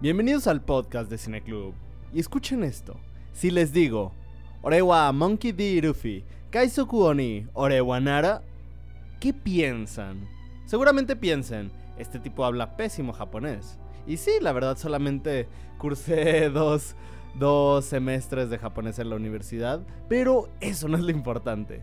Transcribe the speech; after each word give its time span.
Bienvenidos 0.00 0.46
al 0.46 0.62
podcast 0.62 1.10
de 1.10 1.18
Cineclub. 1.18 1.74
Y 2.14 2.20
escuchen 2.20 2.62
esto. 2.62 3.00
Si 3.32 3.50
les 3.50 3.72
digo, 3.72 4.12
Orewa 4.62 5.10
Monkey 5.10 5.50
D. 5.50 5.80
Ruffy, 5.82 6.24
Kaisoku 6.50 7.02
Oni, 7.02 7.48
Orewa 7.52 7.98
Nara, 7.98 8.42
¿qué 9.18 9.34
piensan? 9.34 10.28
Seguramente 10.66 11.16
piensen, 11.16 11.72
este 11.98 12.20
tipo 12.20 12.44
habla 12.44 12.76
pésimo 12.76 13.12
japonés. 13.12 13.80
Y 14.06 14.18
sí, 14.18 14.30
la 14.40 14.52
verdad 14.52 14.78
solamente 14.78 15.48
cursé 15.78 16.48
dos, 16.54 16.94
dos 17.36 17.84
semestres 17.84 18.50
de 18.50 18.58
japonés 18.58 19.00
en 19.00 19.10
la 19.10 19.16
universidad, 19.16 19.80
pero 20.08 20.48
eso 20.60 20.86
no 20.86 20.96
es 20.96 21.02
lo 21.02 21.10
importante. 21.10 21.82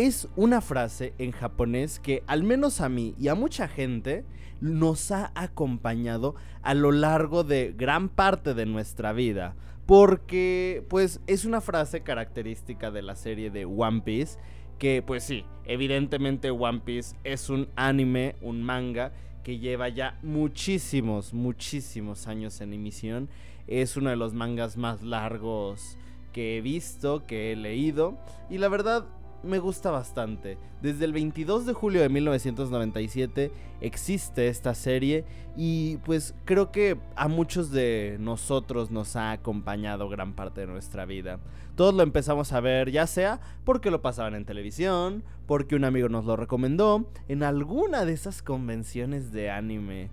Es 0.00 0.28
una 0.34 0.62
frase 0.62 1.12
en 1.18 1.30
japonés 1.30 2.00
que 2.00 2.22
al 2.26 2.42
menos 2.42 2.80
a 2.80 2.88
mí 2.88 3.14
y 3.18 3.28
a 3.28 3.34
mucha 3.34 3.68
gente 3.68 4.24
nos 4.62 5.10
ha 5.10 5.30
acompañado 5.34 6.36
a 6.62 6.72
lo 6.72 6.90
largo 6.90 7.44
de 7.44 7.74
gran 7.76 8.08
parte 8.08 8.54
de 8.54 8.64
nuestra 8.64 9.12
vida. 9.12 9.56
Porque 9.84 10.86
pues 10.88 11.20
es 11.26 11.44
una 11.44 11.60
frase 11.60 12.00
característica 12.00 12.90
de 12.90 13.02
la 13.02 13.14
serie 13.14 13.50
de 13.50 13.66
One 13.66 14.00
Piece. 14.00 14.38
Que 14.78 15.02
pues 15.06 15.22
sí, 15.22 15.44
evidentemente 15.66 16.50
One 16.50 16.80
Piece 16.82 17.14
es 17.22 17.50
un 17.50 17.68
anime, 17.76 18.36
un 18.40 18.62
manga 18.62 19.12
que 19.44 19.58
lleva 19.58 19.90
ya 19.90 20.18
muchísimos, 20.22 21.34
muchísimos 21.34 22.26
años 22.26 22.62
en 22.62 22.72
emisión. 22.72 23.28
Es 23.66 23.98
uno 23.98 24.08
de 24.08 24.16
los 24.16 24.32
mangas 24.32 24.78
más 24.78 25.02
largos 25.02 25.98
que 26.32 26.56
he 26.56 26.62
visto, 26.62 27.26
que 27.26 27.52
he 27.52 27.56
leído. 27.56 28.16
Y 28.48 28.56
la 28.56 28.68
verdad, 28.68 29.04
me 29.42 29.58
gusta 29.58 29.90
bastante. 29.90 30.58
Desde 30.82 31.04
el 31.04 31.12
22 31.12 31.66
de 31.66 31.72
julio 31.72 32.02
de 32.02 32.08
1997 32.08 33.52
existe 33.80 34.48
esta 34.48 34.74
serie 34.74 35.24
y 35.56 35.96
pues 35.98 36.34
creo 36.44 36.70
que 36.70 36.98
a 37.16 37.28
muchos 37.28 37.70
de 37.70 38.16
nosotros 38.20 38.90
nos 38.90 39.16
ha 39.16 39.32
acompañado 39.32 40.08
gran 40.08 40.34
parte 40.34 40.62
de 40.62 40.66
nuestra 40.66 41.04
vida. 41.04 41.38
Todos 41.76 41.94
lo 41.94 42.02
empezamos 42.02 42.52
a 42.52 42.60
ver 42.60 42.90
ya 42.90 43.06
sea 43.06 43.40
porque 43.64 43.90
lo 43.90 44.02
pasaban 44.02 44.34
en 44.34 44.44
televisión, 44.44 45.24
porque 45.46 45.76
un 45.76 45.84
amigo 45.84 46.08
nos 46.08 46.24
lo 46.24 46.36
recomendó, 46.36 47.10
en 47.28 47.42
alguna 47.42 48.04
de 48.04 48.12
esas 48.12 48.42
convenciones 48.42 49.32
de 49.32 49.50
anime. 49.50 50.10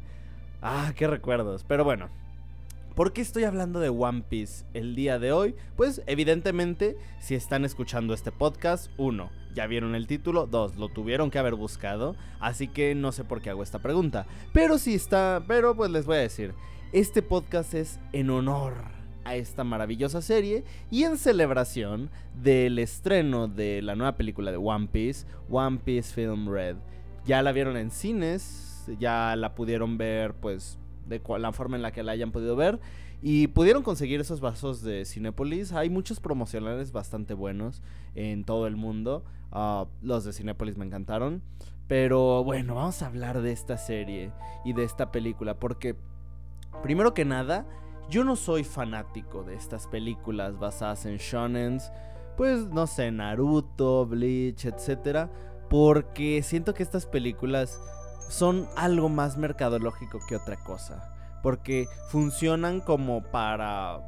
Ah, 0.61 0.93
qué 0.95 1.07
recuerdos. 1.07 1.63
Pero 1.63 1.83
bueno, 1.83 2.09
¿Por 2.97 3.13
qué 3.13 3.21
estoy 3.21 3.43
hablando 3.43 3.79
de 3.79 3.89
One 3.89 4.23
Piece 4.27 4.65
el 4.73 4.95
día 4.95 5.19
de 5.19 5.31
hoy? 5.31 5.53
Pues 5.75 6.01
evidentemente, 6.07 6.97
si 7.19 7.35
están 7.35 7.63
escuchando 7.63 8.11
este 8.11 8.31
podcast, 8.31 8.89
uno, 8.97 9.29
ya 9.53 9.67
vieron 9.67 9.93
el 9.93 10.07
título, 10.07 10.47
dos, 10.47 10.77
lo 10.77 10.89
tuvieron 10.89 11.29
que 11.29 11.37
haber 11.37 11.53
buscado, 11.53 12.15
así 12.39 12.67
que 12.67 12.95
no 12.95 13.11
sé 13.11 13.23
por 13.23 13.39
qué 13.39 13.51
hago 13.51 13.61
esta 13.61 13.77
pregunta. 13.77 14.25
Pero 14.51 14.79
si 14.79 14.95
está, 14.95 15.43
pero 15.47 15.75
pues 15.75 15.91
les 15.91 16.07
voy 16.07 16.15
a 16.15 16.21
decir, 16.21 16.55
este 16.91 17.21
podcast 17.21 17.75
es 17.75 17.99
en 18.13 18.31
honor 18.31 18.73
a 19.25 19.35
esta 19.35 19.63
maravillosa 19.63 20.23
serie 20.23 20.63
y 20.89 21.03
en 21.03 21.19
celebración 21.19 22.09
del 22.41 22.79
estreno 22.79 23.47
de 23.47 23.83
la 23.83 23.95
nueva 23.95 24.17
película 24.17 24.49
de 24.49 24.57
One 24.57 24.87
Piece, 24.91 25.27
One 25.51 25.81
Piece 25.85 26.15
Film 26.15 26.49
Red. 26.49 26.77
Ya 27.27 27.43
la 27.43 27.51
vieron 27.51 27.77
en 27.77 27.91
cines, 27.91 28.89
ya 28.97 29.35
la 29.35 29.53
pudieron 29.53 29.99
ver 29.99 30.33
pues 30.33 30.79
de 31.07 31.21
la 31.39 31.51
forma 31.51 31.75
en 31.75 31.81
la 31.81 31.91
que 31.91 32.03
la 32.03 32.11
hayan 32.11 32.31
podido 32.31 32.55
ver. 32.55 32.79
Y 33.21 33.47
pudieron 33.47 33.81
conseguir 33.81 34.21
esos 34.21 34.41
vasos 34.41 34.83
de 34.83 35.05
Cinepolis. 35.05 35.73
Hay 35.73 35.89
muchos 35.89 36.19
promocionales 36.19 36.91
bastante 36.91 37.33
buenos 37.33 37.81
en 38.15 38.43
todo 38.43 38.67
el 38.67 38.75
mundo. 38.75 39.23
Ah, 39.51 39.87
los 40.01 40.23
de 40.23 40.33
Cinepolis 40.33 40.77
me 40.77 40.85
encantaron. 40.85 41.41
Pero 41.87 42.43
bueno, 42.43 42.75
vamos 42.75 43.01
a 43.01 43.07
hablar 43.07 43.41
de 43.41 43.51
esta 43.51 43.77
serie 43.77 44.31
y 44.65 44.73
de 44.73 44.83
esta 44.83 45.11
película. 45.11 45.57
Porque, 45.57 45.95
primero 46.83 47.13
que 47.13 47.25
nada, 47.25 47.65
yo 48.09 48.23
no 48.23 48.35
soy 48.35 48.63
fanático 48.63 49.43
de 49.43 49.55
estas 49.55 49.87
películas 49.87 50.59
basadas 50.59 51.05
en 51.05 51.17
shonens. 51.17 51.91
Pues 52.35 52.67
no 52.67 52.85
sé, 52.85 53.11
Naruto, 53.11 54.05
Bleach, 54.05 54.65
etc. 54.65 55.29
Porque 55.69 56.43
siento 56.43 56.73
que 56.73 56.83
estas 56.83 57.07
películas 57.07 57.81
son 58.29 58.67
algo 58.75 59.09
más 59.09 59.37
mercadológico 59.37 60.19
que 60.27 60.35
otra 60.35 60.57
cosa. 60.57 61.13
Porque 61.43 61.87
funcionan 62.09 62.81
como 62.81 63.21
para... 63.23 63.99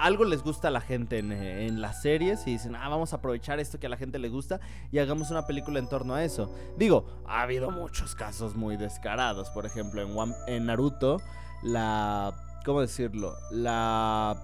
algo 0.00 0.24
les 0.24 0.42
gusta 0.42 0.68
a 0.68 0.70
la 0.70 0.80
gente 0.80 1.18
en, 1.18 1.80
las 1.80 2.02
series 2.02 2.46
y 2.46 2.52
dicen, 2.52 2.76
ah, 2.76 2.88
vamos 2.88 3.12
a 3.12 3.16
aprovechar 3.16 3.58
esto 3.58 3.80
que 3.80 3.86
a 3.86 3.90
la 3.90 3.96
gente 3.96 4.18
le 4.18 4.28
gusta 4.28 4.60
y 4.92 4.98
hagamos 4.98 5.30
una 5.30 5.46
película 5.46 5.78
en 5.78 5.88
torno 5.88 6.14
a 6.14 6.22
eso. 6.22 6.54
Digo, 6.76 7.06
ha 7.26 7.42
habido 7.42 7.70
muchos 7.70 8.14
casos 8.14 8.54
muy 8.54 8.76
descarados. 8.76 9.50
Por 9.50 9.66
ejemplo, 9.66 10.02
en, 10.02 10.34
en 10.46 10.66
Naruto, 10.66 11.20
la... 11.62 12.32
¿Cómo 12.64 12.80
decirlo? 12.80 13.34
La... 13.50 14.36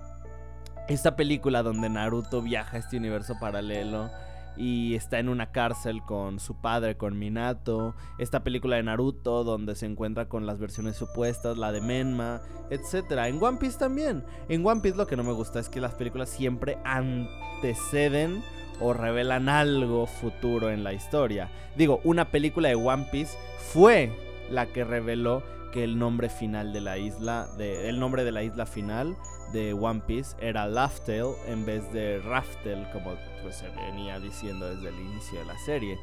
Esta 0.89 1.15
película 1.15 1.63
donde 1.63 1.89
Naruto 1.89 2.43
viaja 2.43 2.77
a 2.77 2.81
este 2.81 2.97
universo 2.97 3.35
paralelo 3.39 4.11
y 4.57 4.95
está 4.95 5.19
en 5.19 5.29
una 5.29 5.53
cárcel 5.53 6.03
con 6.03 6.41
su 6.41 6.61
padre, 6.61 6.97
con 6.97 7.19
Minato. 7.19 7.95
Esta 8.19 8.43
película 8.43 8.77
de 8.77 8.83
Naruto 8.83 9.45
donde 9.45 9.75
se 9.75 9.87
encuentra 9.87 10.29
con 10.29 10.47
las 10.47 10.59
versiones 10.59 10.97
supuestas, 10.97 11.59
la 11.59 11.73
de 11.73 11.81
Menma, 11.81 12.43
etc. 12.71 13.13
En 13.27 13.43
One 13.43 13.59
Piece 13.59 13.79
también. 13.79 14.25
En 14.49 14.67
One 14.67 14.81
Piece 14.81 14.97
lo 14.97 15.07
que 15.07 15.17
no 15.17 15.25
me 15.25 15.33
gusta 15.33 15.61
es 15.61 15.69
que 15.69 15.81
las 15.81 15.95
películas 15.95 16.29
siempre 16.29 16.79
anteceden 16.85 18.43
o 18.81 18.93
revelan 18.93 19.49
algo 19.49 20.07
futuro 20.07 20.71
en 20.71 20.85
la 20.85 20.93
historia. 20.93 21.51
Digo, 21.77 22.01
una 22.05 22.27
película 22.27 22.69
de 22.69 22.75
One 22.75 23.07
Piece 23.13 23.37
fue 23.73 24.11
la 24.51 24.67
que 24.67 24.85
reveló 24.85 25.43
que 25.73 25.85
el 25.85 25.99
nombre 25.99 26.29
final 26.29 26.73
de 26.73 26.81
la 26.81 26.99
isla, 26.99 27.49
de, 27.57 27.89
el 27.89 27.99
nombre 28.01 28.25
de 28.25 28.33
la 28.33 28.43
isla 28.43 28.67
final 28.67 29.17
de 29.53 29.73
One 29.73 30.03
Piece 30.07 30.37
era 30.41 30.67
Laftel 30.67 31.27
en 31.47 31.65
vez 31.65 31.93
de 31.93 32.21
Raftel, 32.21 32.87
como 32.93 33.15
pues, 33.43 33.57
se 33.57 33.69
venía 33.71 34.19
diciendo 34.21 34.69
desde 34.69 34.89
el 34.89 35.01
inicio 35.01 35.39
de 35.39 35.45
la 35.45 35.59
serie. 35.59 35.99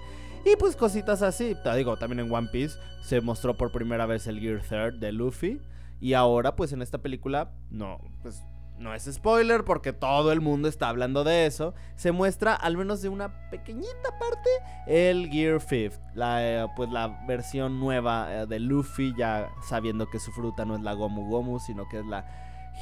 Y 0.45 0.55
pues 0.55 0.75
cositas 0.75 1.21
así. 1.21 1.55
Digo, 1.75 1.97
también 1.97 2.25
en 2.25 2.33
One 2.33 2.49
Piece 2.51 2.77
se 3.01 3.21
mostró 3.21 3.55
por 3.55 3.71
primera 3.71 4.05
vez 4.05 4.27
el 4.27 4.39
Gear 4.39 4.61
Third 4.61 4.99
de 4.99 5.11
Luffy. 5.11 5.61
Y 5.99 6.13
ahora, 6.13 6.55
pues 6.55 6.71
en 6.73 6.81
esta 6.81 6.99
película, 6.99 7.51
no, 7.71 7.99
pues 8.21 8.43
no 8.77 8.93
es 8.93 9.09
spoiler 9.11 9.63
porque 9.63 9.93
todo 9.93 10.31
el 10.31 10.41
mundo 10.41 10.67
está 10.67 10.89
hablando 10.89 11.23
de 11.23 11.45
eso. 11.45 11.73
Se 11.95 12.11
muestra 12.11 12.53
al 12.53 12.77
menos 12.77 13.01
de 13.01 13.09
una 13.09 13.49
pequeñita 13.49 14.19
parte 14.19 14.49
el 14.85 15.29
Gear 15.29 15.59
Fifth, 15.59 15.99
la, 16.13 16.47
eh, 16.47 16.67
pues 16.75 16.89
la 16.91 17.23
versión 17.27 17.79
nueva 17.79 18.27
eh, 18.33 18.45
de 18.45 18.59
Luffy, 18.59 19.13
ya 19.17 19.49
sabiendo 19.67 20.09
que 20.09 20.19
su 20.19 20.31
fruta 20.31 20.65
no 20.65 20.75
es 20.75 20.81
la 20.81 20.93
Gomu 20.93 21.29
Gomu, 21.29 21.59
sino 21.59 21.87
que 21.89 21.99
es 21.99 22.05
la 22.05 22.25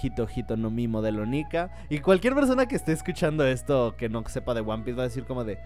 Hito 0.01 0.27
Hito 0.33 0.57
no 0.57 0.69
Mi 0.69 0.87
modelo 0.87 1.25
Nika. 1.25 1.71
Y 1.89 1.99
cualquier 1.99 2.35
persona 2.35 2.65
que 2.65 2.75
esté 2.75 2.91
escuchando 2.91 3.45
esto 3.45 3.95
que 3.97 4.09
no 4.09 4.23
sepa 4.27 4.53
de 4.53 4.61
One 4.61 4.83
Piece 4.83 4.97
va 4.97 5.03
a 5.03 5.07
decir 5.07 5.25
como 5.25 5.43
de, 5.45 5.57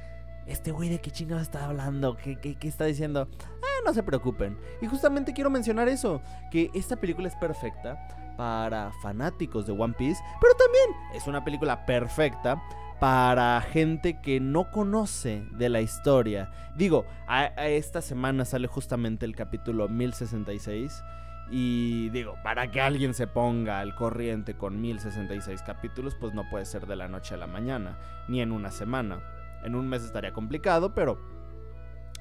este 0.46 0.72
güey 0.72 0.90
de 0.90 1.00
qué 1.00 1.12
chingado 1.12 1.42
está 1.42 1.66
hablando, 1.66 2.18
¿Qué, 2.18 2.38
qué, 2.38 2.68
está 2.68 2.86
diciendo. 2.86 3.28
Ah, 3.42 3.82
no 3.86 3.94
se 3.94 4.04
preocupen. 4.04 4.58
Y 4.82 4.88
justamente 4.88 5.34
quiero 5.34 5.50
mencionar 5.50 5.88
eso, 5.88 6.22
que 6.52 6.70
esta 6.74 6.96
película 6.96 7.28
es 7.28 7.36
perfecta 7.36 8.29
para 8.40 8.94
fanáticos 9.02 9.68
de 9.68 9.74
One 9.74 9.94
Piece, 9.98 10.24
pero 10.40 10.54
también 10.56 11.12
es 11.14 11.28
una 11.28 11.44
película 11.44 11.86
perfecta 11.86 12.64
para 12.98 13.60
gente 13.60 14.22
que 14.22 14.40
no 14.40 14.72
conoce 14.72 15.44
de 15.58 15.68
la 15.68 15.82
historia. 15.82 16.50
Digo, 16.78 17.06
a 17.28 17.48
esta 17.68 18.02
semana 18.02 18.46
sale 18.46 18.68
justamente 18.68 19.26
el 19.26 19.36
capítulo 19.36 19.90
1066 19.90 21.04
y 21.52 22.08
digo, 22.12 22.36
para 22.42 22.72
que 22.72 22.80
alguien 22.80 23.14
se 23.14 23.28
ponga 23.28 23.82
al 23.82 23.94
corriente 23.94 24.54
con 24.54 24.80
1066 24.80 25.62
capítulos, 25.62 26.16
pues 26.18 26.34
no 26.34 26.50
puede 26.50 26.64
ser 26.64 26.88
de 26.88 26.96
la 26.96 27.10
noche 27.10 27.36
a 27.36 27.40
la 27.40 27.48
mañana, 27.48 28.00
ni 28.30 28.40
en 28.40 28.54
una 28.54 28.72
semana. 28.72 29.22
En 29.66 29.76
un 29.76 29.90
mes 29.90 30.02
estaría 30.02 30.32
complicado, 30.32 30.96
pero 30.96 31.20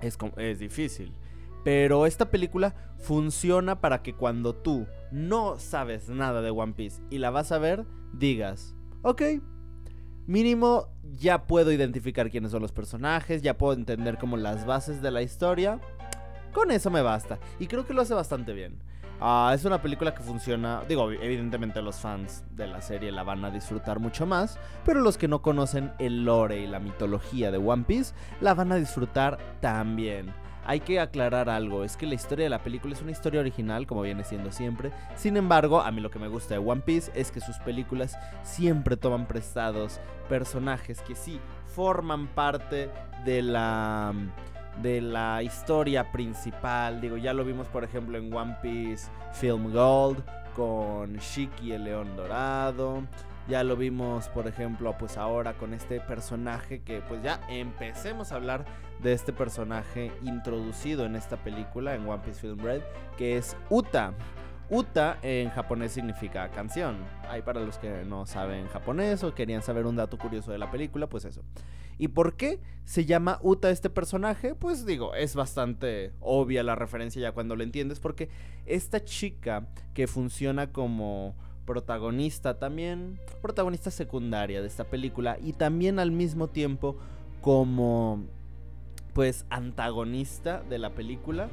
es, 0.00 0.18
es 0.36 0.58
difícil. 0.58 1.14
Pero 1.62 2.06
esta 2.06 2.28
película 2.28 2.74
funciona 2.98 3.80
para 3.80 4.02
que 4.02 4.14
cuando 4.14 4.52
tú 4.56 4.88
no 5.10 5.58
sabes 5.58 6.08
nada 6.08 6.42
de 6.42 6.50
One 6.50 6.74
Piece 6.74 7.02
y 7.10 7.18
la 7.18 7.30
vas 7.30 7.52
a 7.52 7.58
ver, 7.58 7.86
digas, 8.12 8.74
ok, 9.02 9.22
mínimo 10.26 10.88
ya 11.14 11.46
puedo 11.46 11.72
identificar 11.72 12.30
quiénes 12.30 12.50
son 12.50 12.62
los 12.62 12.72
personajes, 12.72 13.42
ya 13.42 13.56
puedo 13.56 13.72
entender 13.72 14.18
como 14.18 14.36
las 14.36 14.66
bases 14.66 15.02
de 15.02 15.10
la 15.10 15.22
historia. 15.22 15.80
Con 16.58 16.72
eso 16.72 16.90
me 16.90 17.02
basta. 17.02 17.38
Y 17.60 17.68
creo 17.68 17.86
que 17.86 17.94
lo 17.94 18.02
hace 18.02 18.14
bastante 18.14 18.52
bien. 18.52 18.80
Ah, 19.20 19.52
es 19.54 19.64
una 19.64 19.80
película 19.80 20.12
que 20.12 20.24
funciona, 20.24 20.82
digo, 20.88 21.08
evidentemente 21.12 21.80
los 21.80 22.00
fans 22.00 22.42
de 22.56 22.66
la 22.66 22.82
serie 22.82 23.12
la 23.12 23.22
van 23.22 23.44
a 23.44 23.50
disfrutar 23.52 24.00
mucho 24.00 24.26
más, 24.26 24.58
pero 24.84 24.98
los 24.98 25.16
que 25.16 25.28
no 25.28 25.40
conocen 25.40 25.92
el 26.00 26.24
lore 26.24 26.58
y 26.58 26.66
la 26.66 26.80
mitología 26.80 27.52
de 27.52 27.58
One 27.58 27.84
Piece 27.84 28.12
la 28.40 28.54
van 28.54 28.72
a 28.72 28.74
disfrutar 28.74 29.38
también. 29.60 30.34
Hay 30.64 30.80
que 30.80 30.98
aclarar 30.98 31.48
algo, 31.48 31.84
es 31.84 31.96
que 31.96 32.06
la 32.06 32.16
historia 32.16 32.46
de 32.46 32.50
la 32.50 32.64
película 32.64 32.92
es 32.92 33.02
una 33.02 33.12
historia 33.12 33.38
original, 33.38 33.86
como 33.86 34.02
viene 34.02 34.24
siendo 34.24 34.50
siempre. 34.50 34.90
Sin 35.14 35.36
embargo, 35.36 35.80
a 35.80 35.92
mí 35.92 36.00
lo 36.00 36.10
que 36.10 36.18
me 36.18 36.26
gusta 36.26 36.54
de 36.54 36.58
One 36.58 36.82
Piece 36.84 37.12
es 37.14 37.30
que 37.30 37.40
sus 37.40 37.58
películas 37.58 38.18
siempre 38.42 38.96
toman 38.96 39.28
prestados 39.28 40.00
personajes 40.28 41.02
que 41.02 41.14
sí 41.14 41.38
forman 41.66 42.26
parte 42.26 42.90
de 43.24 43.42
la 43.42 44.12
de 44.82 45.00
la 45.00 45.42
historia 45.42 46.10
principal. 46.12 47.00
Digo, 47.00 47.16
ya 47.16 47.32
lo 47.32 47.44
vimos 47.44 47.66
por 47.68 47.84
ejemplo 47.84 48.18
en 48.18 48.32
One 48.32 48.56
Piece 48.62 49.10
Film 49.32 49.72
Gold 49.72 50.22
con 50.54 51.14
Shiki 51.16 51.72
el 51.72 51.84
León 51.84 52.16
Dorado. 52.16 53.02
Ya 53.48 53.64
lo 53.64 53.76
vimos, 53.76 54.28
por 54.28 54.46
ejemplo, 54.46 54.94
pues 54.98 55.16
ahora 55.16 55.54
con 55.54 55.72
este 55.72 56.00
personaje 56.00 56.82
que 56.82 57.00
pues 57.00 57.22
ya 57.22 57.40
empecemos 57.48 58.30
a 58.30 58.34
hablar 58.34 58.66
de 59.00 59.14
este 59.14 59.32
personaje 59.32 60.12
introducido 60.22 61.06
en 61.06 61.16
esta 61.16 61.36
película, 61.38 61.94
en 61.94 62.06
One 62.06 62.22
Piece 62.24 62.40
Film 62.40 62.58
Red, 62.58 62.82
que 63.16 63.38
es 63.38 63.56
Uta. 63.70 64.12
Uta 64.70 65.18
en 65.22 65.48
japonés 65.50 65.92
significa 65.92 66.50
canción. 66.50 66.96
Ahí 67.28 67.40
para 67.40 67.60
los 67.60 67.78
que 67.78 68.04
no 68.04 68.26
saben 68.26 68.68
japonés 68.68 69.24
o 69.24 69.34
querían 69.34 69.62
saber 69.62 69.86
un 69.86 69.96
dato 69.96 70.18
curioso 70.18 70.52
de 70.52 70.58
la 70.58 70.70
película, 70.70 71.08
pues 71.08 71.24
eso. 71.24 71.42
¿Y 71.96 72.08
por 72.08 72.36
qué 72.36 72.60
se 72.84 73.06
llama 73.06 73.38
Uta 73.42 73.70
este 73.70 73.90
personaje? 73.90 74.54
Pues 74.54 74.84
digo, 74.84 75.14
es 75.14 75.34
bastante 75.34 76.12
obvia 76.20 76.62
la 76.62 76.74
referencia 76.74 77.20
ya 77.20 77.32
cuando 77.32 77.56
lo 77.56 77.62
entiendes, 77.62 77.98
porque 77.98 78.28
esta 78.66 79.02
chica 79.02 79.66
que 79.94 80.06
funciona 80.06 80.70
como 80.70 81.34
protagonista 81.64 82.58
también, 82.58 83.18
protagonista 83.42 83.90
secundaria 83.90 84.60
de 84.60 84.68
esta 84.68 84.84
película 84.84 85.38
y 85.42 85.54
también 85.54 85.98
al 85.98 86.10
mismo 86.10 86.48
tiempo 86.48 86.96
como 87.40 88.24
pues 89.12 89.44
antagonista 89.50 90.62
de 90.62 90.78
la 90.78 90.90
película 90.90 91.48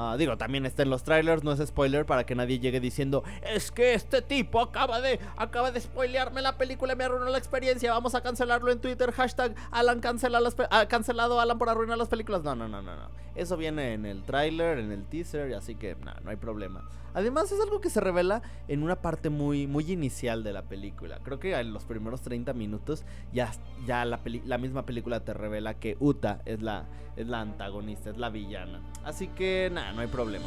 Ah, 0.00 0.14
digo, 0.16 0.38
también 0.38 0.64
está 0.64 0.84
en 0.84 0.90
los 0.90 1.02
trailers, 1.02 1.42
no 1.42 1.50
es 1.50 1.58
spoiler 1.66 2.06
para 2.06 2.24
que 2.24 2.36
nadie 2.36 2.60
llegue 2.60 2.78
diciendo, 2.78 3.24
es 3.42 3.72
que 3.72 3.94
este 3.94 4.22
tipo 4.22 4.60
acaba 4.60 5.00
de, 5.00 5.18
acaba 5.36 5.72
de 5.72 5.80
spoilearme 5.80 6.40
la 6.40 6.56
película 6.56 6.94
me 6.94 7.02
arruinó 7.02 7.24
la 7.24 7.38
experiencia, 7.38 7.92
vamos 7.92 8.14
a 8.14 8.20
cancelarlo 8.20 8.70
en 8.70 8.78
Twitter, 8.78 9.10
hashtag 9.10 9.56
Alan 9.72 9.98
cancela 9.98 10.38
las 10.38 10.54
ah, 10.70 10.86
cancelado 10.86 11.40
Alan 11.40 11.58
por 11.58 11.68
arruinar 11.68 11.98
las 11.98 12.06
películas. 12.06 12.44
No, 12.44 12.54
no, 12.54 12.68
no, 12.68 12.80
no, 12.80 12.94
no. 12.94 13.08
Eso 13.34 13.56
viene 13.56 13.94
en 13.94 14.06
el 14.06 14.22
trailer, 14.22 14.78
en 14.78 14.92
el 14.92 15.04
teaser, 15.04 15.52
así 15.54 15.74
que 15.74 15.96
no, 15.96 16.12
no 16.22 16.30
hay 16.30 16.36
problema. 16.36 16.88
Además 17.12 17.50
es 17.50 17.60
algo 17.60 17.80
que 17.80 17.90
se 17.90 18.00
revela 18.00 18.42
en 18.68 18.84
una 18.84 19.02
parte 19.02 19.30
muy, 19.30 19.66
muy 19.66 19.90
inicial 19.90 20.44
de 20.44 20.52
la 20.52 20.62
película. 20.62 21.18
Creo 21.24 21.40
que 21.40 21.58
en 21.58 21.72
los 21.72 21.84
primeros 21.84 22.20
30 22.20 22.52
minutos 22.52 23.04
ya, 23.32 23.50
ya 23.84 24.04
la, 24.04 24.20
la 24.44 24.58
misma 24.58 24.86
película 24.86 25.24
te 25.24 25.34
revela 25.34 25.74
que 25.74 25.96
Uta 25.98 26.40
es 26.44 26.62
la, 26.62 26.86
es 27.18 27.26
la 27.26 27.40
antagonista, 27.40 28.10
es 28.10 28.16
la 28.16 28.30
villana. 28.30 28.80
Así 29.04 29.28
que 29.28 29.70
nada, 29.72 29.92
no 29.92 30.00
hay 30.00 30.06
problema. 30.06 30.46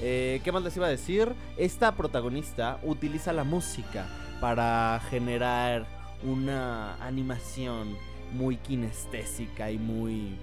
Eh, 0.00 0.40
¿Qué 0.44 0.52
más 0.52 0.62
les 0.62 0.76
iba 0.76 0.86
a 0.86 0.90
decir? 0.90 1.32
Esta 1.56 1.94
protagonista 1.94 2.78
utiliza 2.82 3.32
la 3.32 3.44
música 3.44 4.06
para 4.40 5.00
generar 5.10 5.86
una 6.24 6.94
animación 7.04 7.96
muy 8.32 8.56
kinestésica 8.56 9.70
y 9.70 9.78
muy, 9.78 10.36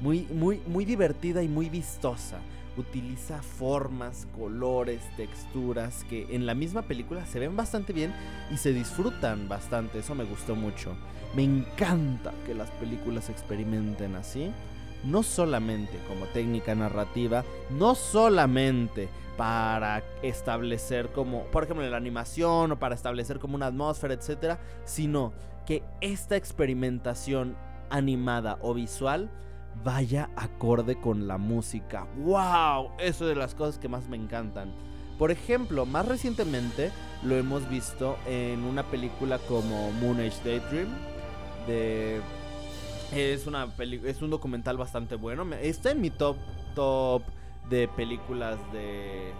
muy, 0.00 0.26
muy, 0.30 0.60
muy 0.66 0.84
divertida 0.84 1.42
y 1.42 1.48
muy 1.48 1.68
vistosa 1.68 2.38
utiliza 2.76 3.42
formas, 3.42 4.26
colores, 4.36 5.02
texturas 5.16 6.04
que 6.04 6.34
en 6.34 6.46
la 6.46 6.54
misma 6.54 6.82
película 6.82 7.26
se 7.26 7.38
ven 7.38 7.56
bastante 7.56 7.92
bien 7.92 8.14
y 8.50 8.56
se 8.56 8.72
disfrutan 8.72 9.48
bastante. 9.48 9.98
Eso 9.98 10.14
me 10.14 10.24
gustó 10.24 10.56
mucho. 10.56 10.94
Me 11.34 11.42
encanta 11.42 12.32
que 12.46 12.54
las 12.54 12.70
películas 12.72 13.28
experimenten 13.30 14.14
así. 14.16 14.50
No 15.04 15.22
solamente 15.22 15.98
como 16.08 16.26
técnica 16.26 16.74
narrativa, 16.74 17.44
no 17.70 17.94
solamente 17.94 19.08
para 19.36 20.02
establecer 20.22 21.10
como, 21.10 21.44
por 21.46 21.64
ejemplo, 21.64 21.88
la 21.88 21.96
animación 21.96 22.72
o 22.72 22.78
para 22.78 22.94
establecer 22.94 23.38
como 23.38 23.56
una 23.56 23.66
atmósfera, 23.66 24.14
etcétera, 24.14 24.60
sino 24.84 25.32
que 25.66 25.82
esta 26.00 26.36
experimentación 26.36 27.56
animada 27.90 28.58
o 28.62 28.74
visual 28.74 29.30
vaya 29.84 30.30
acorde 30.36 31.00
con 31.00 31.26
la 31.26 31.38
música. 31.38 32.06
¡Wow! 32.18 32.92
Eso 32.98 33.24
es 33.24 33.30
de 33.30 33.34
las 33.34 33.54
cosas 33.54 33.78
que 33.78 33.88
más 33.88 34.08
me 34.08 34.16
encantan. 34.16 34.72
Por 35.18 35.30
ejemplo, 35.30 35.86
más 35.86 36.06
recientemente 36.06 36.90
lo 37.22 37.36
hemos 37.36 37.68
visto 37.68 38.16
en 38.26 38.64
una 38.64 38.82
película 38.82 39.38
como 39.38 39.92
Moon 39.92 40.20
Age 40.20 40.40
Daydream. 40.44 40.88
De... 41.66 42.20
Es, 43.14 43.46
una 43.46 43.68
es 43.78 44.22
un 44.22 44.30
documental 44.30 44.78
bastante 44.78 45.16
bueno. 45.16 45.46
Está 45.54 45.90
en 45.90 46.00
mi 46.00 46.10
top, 46.10 46.36
top 46.74 47.22
de 47.68 47.86
películas 47.88 48.58
de, 48.72 49.32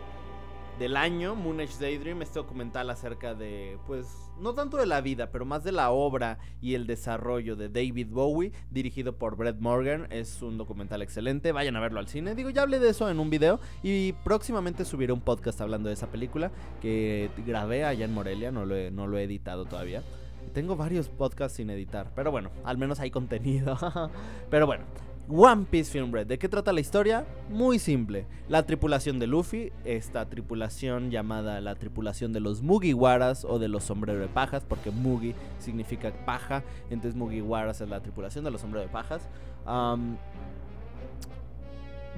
del 0.78 0.96
año, 0.96 1.34
Moon 1.34 1.58
Age 1.58 1.78
Daydream, 1.80 2.20
este 2.20 2.38
documental 2.38 2.90
acerca 2.90 3.34
de, 3.34 3.78
pues, 3.86 4.06
no 4.38 4.52
tanto 4.54 4.76
de 4.76 4.84
la 4.84 5.00
vida, 5.00 5.30
pero 5.30 5.46
más 5.46 5.64
de 5.64 5.72
la 5.72 5.90
obra 5.90 6.38
y 6.60 6.74
el 6.74 6.86
desarrollo 6.86 7.56
de 7.56 7.70
David 7.70 8.08
Bowie, 8.10 8.52
dirigido 8.70 9.16
por 9.16 9.36
Brett 9.36 9.58
Morgan. 9.58 10.06
Es 10.10 10.42
un 10.42 10.58
documental 10.58 11.00
excelente, 11.00 11.52
vayan 11.52 11.74
a 11.76 11.80
verlo 11.80 11.98
al 11.98 12.08
cine. 12.08 12.34
Digo, 12.34 12.50
ya 12.50 12.62
hablé 12.62 12.78
de 12.78 12.90
eso 12.90 13.08
en 13.08 13.20
un 13.20 13.30
video 13.30 13.58
y 13.82 14.12
próximamente 14.24 14.84
subiré 14.84 15.14
un 15.14 15.22
podcast 15.22 15.62
hablando 15.62 15.88
de 15.88 15.94
esa 15.94 16.08
película 16.08 16.50
que 16.82 17.30
grabé 17.46 17.84
allá 17.84 18.04
en 18.04 18.12
Morelia, 18.12 18.52
no 18.52 18.66
lo 18.66 18.90
no 18.90 19.06
lo 19.06 19.16
he 19.16 19.22
editado 19.22 19.64
todavía. 19.64 20.02
Tengo 20.52 20.76
varios 20.76 21.08
podcasts 21.08 21.56
sin 21.56 21.70
editar, 21.70 22.10
pero 22.14 22.30
bueno, 22.30 22.50
al 22.64 22.78
menos 22.78 23.00
hay 23.00 23.10
contenido. 23.10 23.78
pero 24.50 24.66
bueno, 24.66 24.84
One 25.28 25.66
Piece 25.70 25.90
Film 25.90 26.12
Red. 26.12 26.26
¿De 26.26 26.38
qué 26.38 26.48
trata 26.48 26.72
la 26.72 26.80
historia? 26.80 27.24
Muy 27.48 27.78
simple. 27.78 28.26
La 28.48 28.64
tripulación 28.64 29.18
de 29.18 29.26
Luffy, 29.26 29.72
esta 29.84 30.28
tripulación 30.28 31.10
llamada 31.10 31.60
la 31.60 31.74
tripulación 31.76 32.32
de 32.32 32.40
los 32.40 32.60
Mugiwaras 32.60 33.44
o 33.44 33.58
de 33.58 33.68
los 33.68 33.84
sombreros 33.84 34.20
de 34.20 34.28
pajas, 34.28 34.64
porque 34.68 34.90
Mugi 34.90 35.34
significa 35.58 36.12
paja, 36.26 36.62
entonces 36.90 37.16
Mugiwaras 37.16 37.80
es 37.80 37.88
la 37.88 38.00
tripulación 38.00 38.44
de 38.44 38.50
los 38.50 38.60
sombreros 38.60 38.88
de 38.88 38.92
pajas. 38.92 39.28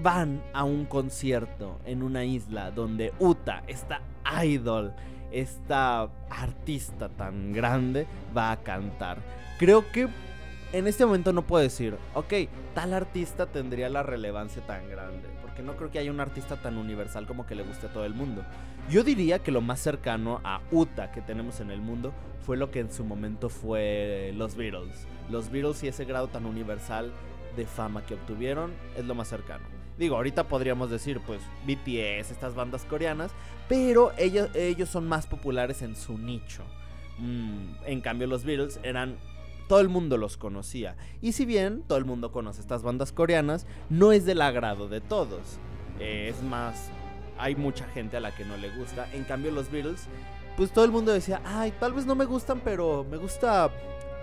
van 0.02 0.42
a 0.52 0.64
un 0.64 0.86
concierto 0.86 1.78
en 1.84 2.02
una 2.02 2.24
isla 2.24 2.72
donde 2.72 3.12
Uta, 3.20 3.62
esta 3.68 4.00
idol, 4.44 4.92
esta 5.34 6.08
artista 6.30 7.08
tan 7.08 7.52
grande, 7.52 8.06
va 8.36 8.52
a 8.52 8.62
cantar. 8.62 9.18
Creo 9.58 9.90
que 9.92 10.08
en 10.72 10.86
este 10.86 11.04
momento 11.04 11.32
no 11.32 11.42
puedo 11.42 11.62
decir, 11.62 11.96
ok, 12.14 12.32
tal 12.74 12.94
artista 12.94 13.46
tendría 13.46 13.88
la 13.88 14.02
relevancia 14.02 14.64
tan 14.66 14.88
grande, 14.88 15.28
porque 15.42 15.62
no 15.62 15.76
creo 15.76 15.90
que 15.90 15.98
haya 15.98 16.10
un 16.10 16.20
artista 16.20 16.56
tan 16.56 16.78
universal 16.78 17.26
como 17.26 17.46
que 17.46 17.54
le 17.54 17.62
guste 17.62 17.86
a 17.86 17.92
todo 17.92 18.04
el 18.04 18.14
mundo. 18.14 18.44
Yo 18.90 19.02
diría 19.02 19.38
que 19.38 19.50
lo 19.50 19.60
más 19.60 19.80
cercano 19.80 20.40
a 20.44 20.60
Uta 20.70 21.10
que 21.10 21.20
tenemos 21.20 21.60
en 21.60 21.70
el 21.70 21.80
mundo 21.80 22.12
fue 22.44 22.56
lo 22.56 22.70
que 22.70 22.80
en 22.80 22.92
su 22.92 23.04
momento 23.04 23.48
fue 23.48 24.32
los 24.34 24.56
Beatles. 24.56 25.06
Los 25.30 25.50
Beatles 25.50 25.82
y 25.84 25.88
ese 25.88 26.04
grado 26.04 26.28
tan 26.28 26.44
universal 26.44 27.12
de 27.56 27.66
fama 27.66 28.04
que 28.04 28.14
obtuvieron 28.14 28.72
es 28.96 29.04
lo 29.04 29.14
más 29.14 29.28
cercano. 29.28 29.64
Digo, 29.98 30.16
ahorita 30.16 30.48
podríamos 30.48 30.90
decir, 30.90 31.20
pues, 31.20 31.40
BTS, 31.66 32.30
estas 32.30 32.54
bandas 32.54 32.84
coreanas, 32.84 33.30
pero 33.68 34.12
ellos, 34.18 34.50
ellos 34.54 34.88
son 34.88 35.08
más 35.08 35.26
populares 35.26 35.82
en 35.82 35.96
su 35.96 36.18
nicho. 36.18 36.62
Mm, 37.18 37.74
en 37.86 38.00
cambio, 38.00 38.26
los 38.26 38.44
Beatles 38.44 38.80
eran 38.82 39.16
todo 39.68 39.80
el 39.80 39.88
mundo 39.88 40.16
los 40.16 40.36
conocía. 40.36 40.96
Y 41.22 41.32
si 41.32 41.46
bien 41.46 41.82
todo 41.86 41.98
el 41.98 42.04
mundo 42.04 42.32
conoce 42.32 42.60
estas 42.60 42.82
bandas 42.82 43.12
coreanas, 43.12 43.66
no 43.88 44.12
es 44.12 44.24
del 44.24 44.42
agrado 44.42 44.88
de 44.88 45.00
todos. 45.00 45.58
Eh, 46.00 46.32
es 46.34 46.42
más, 46.42 46.90
hay 47.38 47.54
mucha 47.54 47.86
gente 47.88 48.16
a 48.16 48.20
la 48.20 48.34
que 48.34 48.44
no 48.44 48.56
le 48.56 48.70
gusta. 48.76 49.08
En 49.12 49.24
cambio 49.24 49.50
los 49.50 49.70
Beatles, 49.70 50.06
pues 50.56 50.72
todo 50.72 50.84
el 50.84 50.90
mundo 50.90 51.12
decía, 51.12 51.40
ay, 51.44 51.72
tal 51.80 51.92
vez 51.92 52.06
no 52.06 52.14
me 52.14 52.24
gustan, 52.24 52.60
pero 52.60 53.06
me 53.10 53.16
gusta 53.16 53.70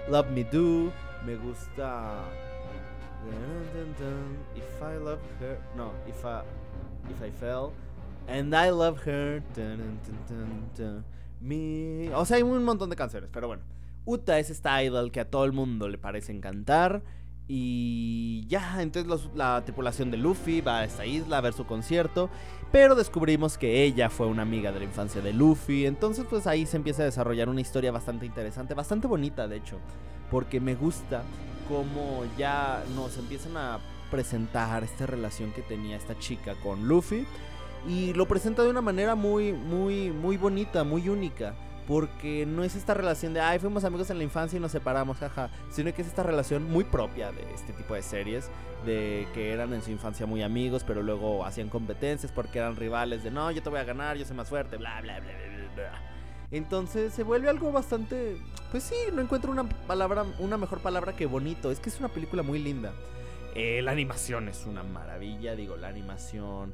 Love 0.10 0.30
Me 0.32 0.44
Do, 0.44 0.92
me 1.26 1.36
gusta... 1.36 2.24
If 4.56 4.82
I 4.82 4.98
love 4.98 5.20
her, 5.40 5.60
no, 5.76 5.92
if 6.08 6.24
I, 6.26 6.42
if 7.10 7.22
I 7.22 7.32
fell, 7.32 7.72
and 8.28 8.54
I 8.56 8.72
love 8.72 9.00
her, 9.06 9.44
me, 11.40 12.14
o 12.14 12.26
sea, 12.26 12.38
hay 12.38 12.44
un 12.44 12.64
montón 12.64 12.90
de 12.90 12.96
canciones, 12.96 13.30
pero 13.32 13.48
bueno. 13.48 13.64
Uta 14.04 14.40
es 14.40 14.50
esta 14.50 14.82
idol 14.84 15.12
que 15.12 15.20
a 15.20 15.30
todo 15.30 15.46
el 15.46 15.52
mundo 15.52 15.88
le 15.88 15.98
parece 15.98 16.32
encantar. 16.32 17.04
Y 17.48 18.46
ya, 18.48 18.82
entonces 18.82 19.30
la 19.36 19.62
tripulación 19.64 20.10
de 20.10 20.18
Luffy 20.18 20.62
va 20.62 20.80
a 20.80 20.86
esta 20.86 21.06
isla 21.06 21.38
a 21.38 21.42
ver 21.42 21.54
su 21.54 21.66
concierto. 21.66 22.30
Pero 22.72 22.96
descubrimos 22.96 23.58
que 23.58 23.84
ella 23.84 24.10
fue 24.10 24.28
una 24.28 24.42
amiga 24.42 24.72
de 24.72 24.80
la 24.80 24.86
infancia 24.86 25.22
de 25.22 25.34
Luffy. 25.34 25.86
Entonces 25.86 26.26
pues 26.30 26.48
ahí 26.48 26.66
se 26.66 26.78
empieza 26.78 27.04
a 27.04 27.06
desarrollar 27.06 27.50
una 27.50 27.62
historia 27.62 27.92
bastante 27.92 28.26
interesante, 28.26 28.74
bastante 28.74 29.06
bonita 29.08 29.48
de 29.48 29.58
hecho. 29.58 29.78
Porque 30.32 30.60
me 30.60 30.76
gusta 30.76 31.24
cómo 31.72 32.26
ya 32.38 32.84
nos 32.96 33.18
empiezan 33.18 33.56
a 33.56 33.80
presentar 34.10 34.84
esta 34.84 35.06
relación 35.06 35.54
que 35.54 35.62
tenía 35.62 35.96
esta 35.96 36.20
chica 36.20 36.56
con 36.62 36.88
Luffy. 36.88 37.26
Y 37.88 38.14
lo 38.14 38.28
presenta 38.28 38.62
de 38.62 38.70
una 38.70 38.82
manera 38.82 39.16
muy, 39.16 39.54
muy, 39.54 40.12
muy 40.12 40.38
bonita, 40.38 40.84
muy 40.84 41.08
única. 41.08 41.56
Porque 41.88 42.46
no 42.46 42.64
es 42.64 42.76
esta 42.76 42.94
relación 42.94 43.34
de, 43.34 43.42
ay, 43.42 43.58
fuimos 43.58 43.84
amigos 43.86 44.10
en 44.12 44.18
la 44.18 44.24
infancia 44.24 44.58
y 44.58 44.60
nos 44.60 44.72
separamos, 44.72 45.18
jaja. 45.18 45.50
Sino 45.72 45.94
que 45.94 46.02
es 46.02 46.08
esta 46.08 46.24
relación 46.24 46.70
muy 46.70 46.84
propia 46.84 47.32
de 47.32 47.42
este 47.54 47.74
tipo 47.74 47.96
de 47.96 48.02
series. 48.04 48.52
De 48.86 49.28
que 49.34 49.52
eran 49.52 49.74
en 49.74 49.82
su 49.82 49.92
infancia 49.92 50.26
muy 50.26 50.44
amigos, 50.44 50.84
pero 50.86 51.02
luego 51.02 51.46
hacían 51.46 51.70
competencias 51.70 52.32
porque 52.32 52.60
eran 52.60 52.76
rivales. 52.76 53.24
De, 53.24 53.32
no, 53.32 53.50
yo 53.50 53.64
te 53.64 53.70
voy 53.70 53.80
a 53.80 53.84
ganar, 53.86 54.18
yo 54.18 54.26
soy 54.26 54.36
más 54.36 54.50
fuerte, 54.50 54.78
bla, 54.78 55.02
bla, 55.02 55.20
bla, 55.20 55.32
bla, 55.32 55.90
bla. 55.90 56.11
Entonces 56.52 57.14
se 57.14 57.24
vuelve 57.24 57.50
algo 57.50 57.72
bastante... 57.72 58.38
Pues 58.72 58.84
sí, 58.84 58.96
no 59.14 59.22
encuentro 59.22 59.52
una 59.52 59.68
palabra, 59.68 60.26
una 60.40 60.58
mejor 60.58 60.80
palabra 60.80 61.16
que 61.16 61.26
bonito. 61.26 61.72
Es 61.72 61.80
que 61.80 61.90
es 61.90 62.00
una 62.00 62.10
película 62.10 62.44
muy 62.44 62.60
linda. 62.60 62.94
Eh, 63.56 63.82
la 63.82 63.92
animación 63.92 64.48
es 64.48 64.66
una 64.66 64.84
maravilla, 64.84 65.56
digo, 65.56 65.76
la 65.76 65.90
animación 65.90 66.74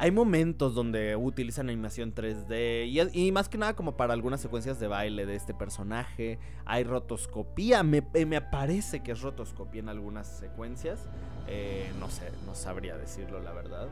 hay 0.00 0.12
momentos 0.12 0.76
donde 0.76 1.16
utilizan 1.16 1.68
animación 1.68 2.14
3D 2.14 3.10
y, 3.12 3.32
más 3.32 3.48
que 3.48 3.58
nada 3.58 3.74
como 3.74 3.96
para 3.96 4.12
algunas 4.12 4.40
secuencias 4.40 4.78
de 4.78 4.86
baile 4.86 5.26
de 5.26 5.34
este 5.34 5.54
personaje. 5.54 6.38
Hay 6.66 6.84
rotoscopía, 6.84 7.82
me, 7.82 8.04
eh, 8.14 8.24
me 8.24 8.40
parece 8.40 9.02
que 9.02 9.10
es 9.10 9.22
rotoscopía 9.22 9.80
en 9.80 9.88
algunas 9.88 10.28
secuencias. 10.28 11.08
Eh, 11.48 11.90
no 11.98 12.10
sé, 12.10 12.30
no 12.46 12.54
sabría 12.54 12.96
decirlo 12.96 13.40
la 13.40 13.52
verdad. 13.52 13.88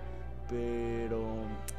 Pero 0.49 1.25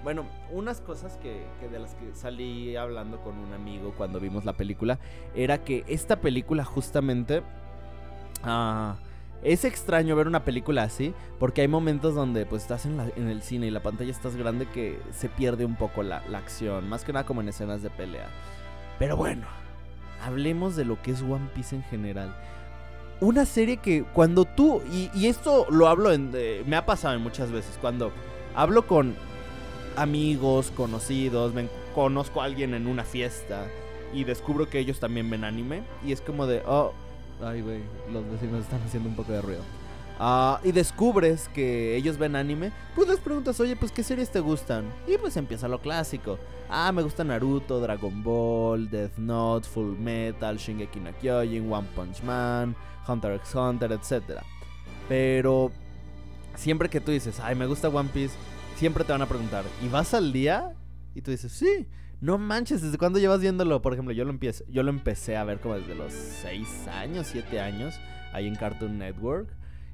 bueno, 0.03 0.25
unas 0.51 0.81
cosas 0.81 1.17
que, 1.17 1.47
de 1.69 1.79
las 1.79 1.95
que 1.95 2.13
salí 2.13 2.75
hablando 2.75 3.21
con 3.21 3.37
un 3.37 3.53
amigo 3.53 3.93
cuando 3.97 4.19
vimos 4.19 4.45
la 4.45 4.53
película 4.53 4.99
era 5.35 5.63
que 5.63 5.83
esta 5.87 6.19
película 6.19 6.63
justamente... 6.65 7.43
Ah, 8.43 8.97
es 9.43 9.65
extraño 9.65 10.15
ver 10.15 10.27
una 10.27 10.43
película 10.43 10.83
así, 10.83 11.13
porque 11.39 11.61
hay 11.61 11.67
momentos 11.67 12.15
donde 12.15 12.45
pues 12.45 12.63
estás 12.63 12.85
en, 12.85 12.99
el 12.99 13.41
cine 13.43 13.67
y 13.67 13.71
la 13.71 13.83
pantalla 13.83 14.09
estás 14.09 14.35
grande 14.35 14.65
que 14.65 14.99
se 15.11 15.29
pierde 15.29 15.63
un 15.63 15.75
poco 15.75 16.01
la, 16.01 16.23
acción, 16.33 16.89
más 16.89 17.03
que 17.03 17.13
nada 17.13 17.25
como 17.25 17.41
en 17.41 17.49
escenas 17.49 17.83
de 17.83 17.89
pelea. 17.91 18.29
Pero 18.97 19.15
bueno, 19.15 19.45
hablemos 20.23 20.75
de 20.75 20.85
lo 20.85 21.01
que 21.01 21.11
es 21.11 21.21
One 21.21 21.49
Piece 21.53 21.75
en 21.75 21.83
general. 21.83 22.35
Una 23.19 23.45
serie 23.45 23.77
que 23.77 24.03
cuando 24.03 24.45
tú, 24.45 24.81
y, 24.91 25.27
esto 25.27 25.67
lo 25.69 25.87
hablo, 25.87 26.11
en, 26.11 26.31
me 26.65 26.75
ha 26.75 26.85
pasado 26.85 27.15
en 27.15 27.21
muchas 27.21 27.51
veces, 27.51 27.77
cuando 27.79 28.11
hablo 28.57 28.85
con 28.85 29.15
amigos, 29.95 30.73
conocidos, 30.75 31.53
me 31.53 31.69
conozco 31.95 32.41
a 32.41 32.45
alguien 32.45 32.73
en 32.73 32.87
una 32.87 33.05
fiesta 33.05 33.65
y 34.13 34.25
descubro 34.25 34.69
que 34.69 34.79
ellos 34.79 34.99
también 34.99 35.29
ven 35.29 35.45
anime, 35.45 35.83
y 36.05 36.11
es 36.11 36.19
como 36.19 36.45
de, 36.47 36.61
oh, 36.67 36.93
Ay, 37.43 37.61
güey, 37.61 37.81
los 38.11 38.27
vecinos 38.31 38.61
están 38.63 38.81
haciendo 38.81 39.09
un 39.09 39.15
poco 39.15 39.31
de 39.31 39.41
ruido. 39.41 39.61
Ah, 40.19 40.59
y 40.63 40.71
descubres 40.71 41.47
que 41.49 41.95
ellos 41.95 42.17
ven 42.17 42.35
anime, 42.35 42.71
pues 42.95 43.07
les 43.07 43.19
preguntas, 43.19 43.59
oye, 43.59 43.75
pues 43.75 43.91
qué 43.91 44.01
series 44.01 44.31
te 44.31 44.39
gustan. 44.39 44.91
Y 45.07 45.17
pues 45.17 45.37
empieza 45.37 45.67
lo 45.67 45.79
clásico. 45.79 46.39
Ah, 46.69 46.91
me 46.91 47.03
gusta 47.03 47.23
Naruto, 47.23 47.79
Dragon 47.79 48.23
Ball, 48.23 48.89
Death 48.89 49.17
Note, 49.17 49.67
Full 49.67 49.95
Metal, 49.99 50.57
Shingeki 50.57 50.99
no 50.99 51.11
Kyojin, 51.19 51.71
One 51.71 51.87
Punch 51.95 52.23
Man, 52.23 52.75
Hunter 53.07 53.33
x 53.33 53.53
Hunter, 53.53 53.91
etc. 53.91 54.41
Pero 55.07 55.71
siempre 56.57 56.89
que 56.89 56.99
tú 56.99 57.11
dices, 57.11 57.39
ay, 57.39 57.55
me 57.55 57.65
gusta 57.65 57.87
One 57.87 58.09
Piece, 58.13 58.35
siempre 58.75 59.05
te 59.05 59.13
van 59.13 59.21
a 59.21 59.27
preguntar, 59.27 59.63
¿y 59.81 59.87
vas 59.87 60.13
al 60.13 60.33
día? 60.33 60.73
Y 61.15 61.21
tú 61.21 61.31
dices, 61.31 61.53
sí. 61.53 61.87
No 62.19 62.39
manches, 62.39 62.81
¿desde 62.81 62.97
cuándo 62.97 63.19
llevas 63.19 63.41
viéndolo? 63.41 63.79
Por 63.83 63.93
ejemplo, 63.93 64.11
yo 64.11 64.25
lo, 64.25 64.31
empecé, 64.31 64.65
yo 64.69 64.81
lo 64.81 64.89
empecé 64.89 65.37
a 65.37 65.43
ver 65.43 65.59
como 65.59 65.75
desde 65.75 65.93
los 65.93 66.11
6 66.11 66.87
años, 66.87 67.27
7 67.27 67.61
años, 67.61 67.99
ahí 68.33 68.47
en 68.47 68.55
Cartoon 68.55 68.97
Network. 68.97 69.47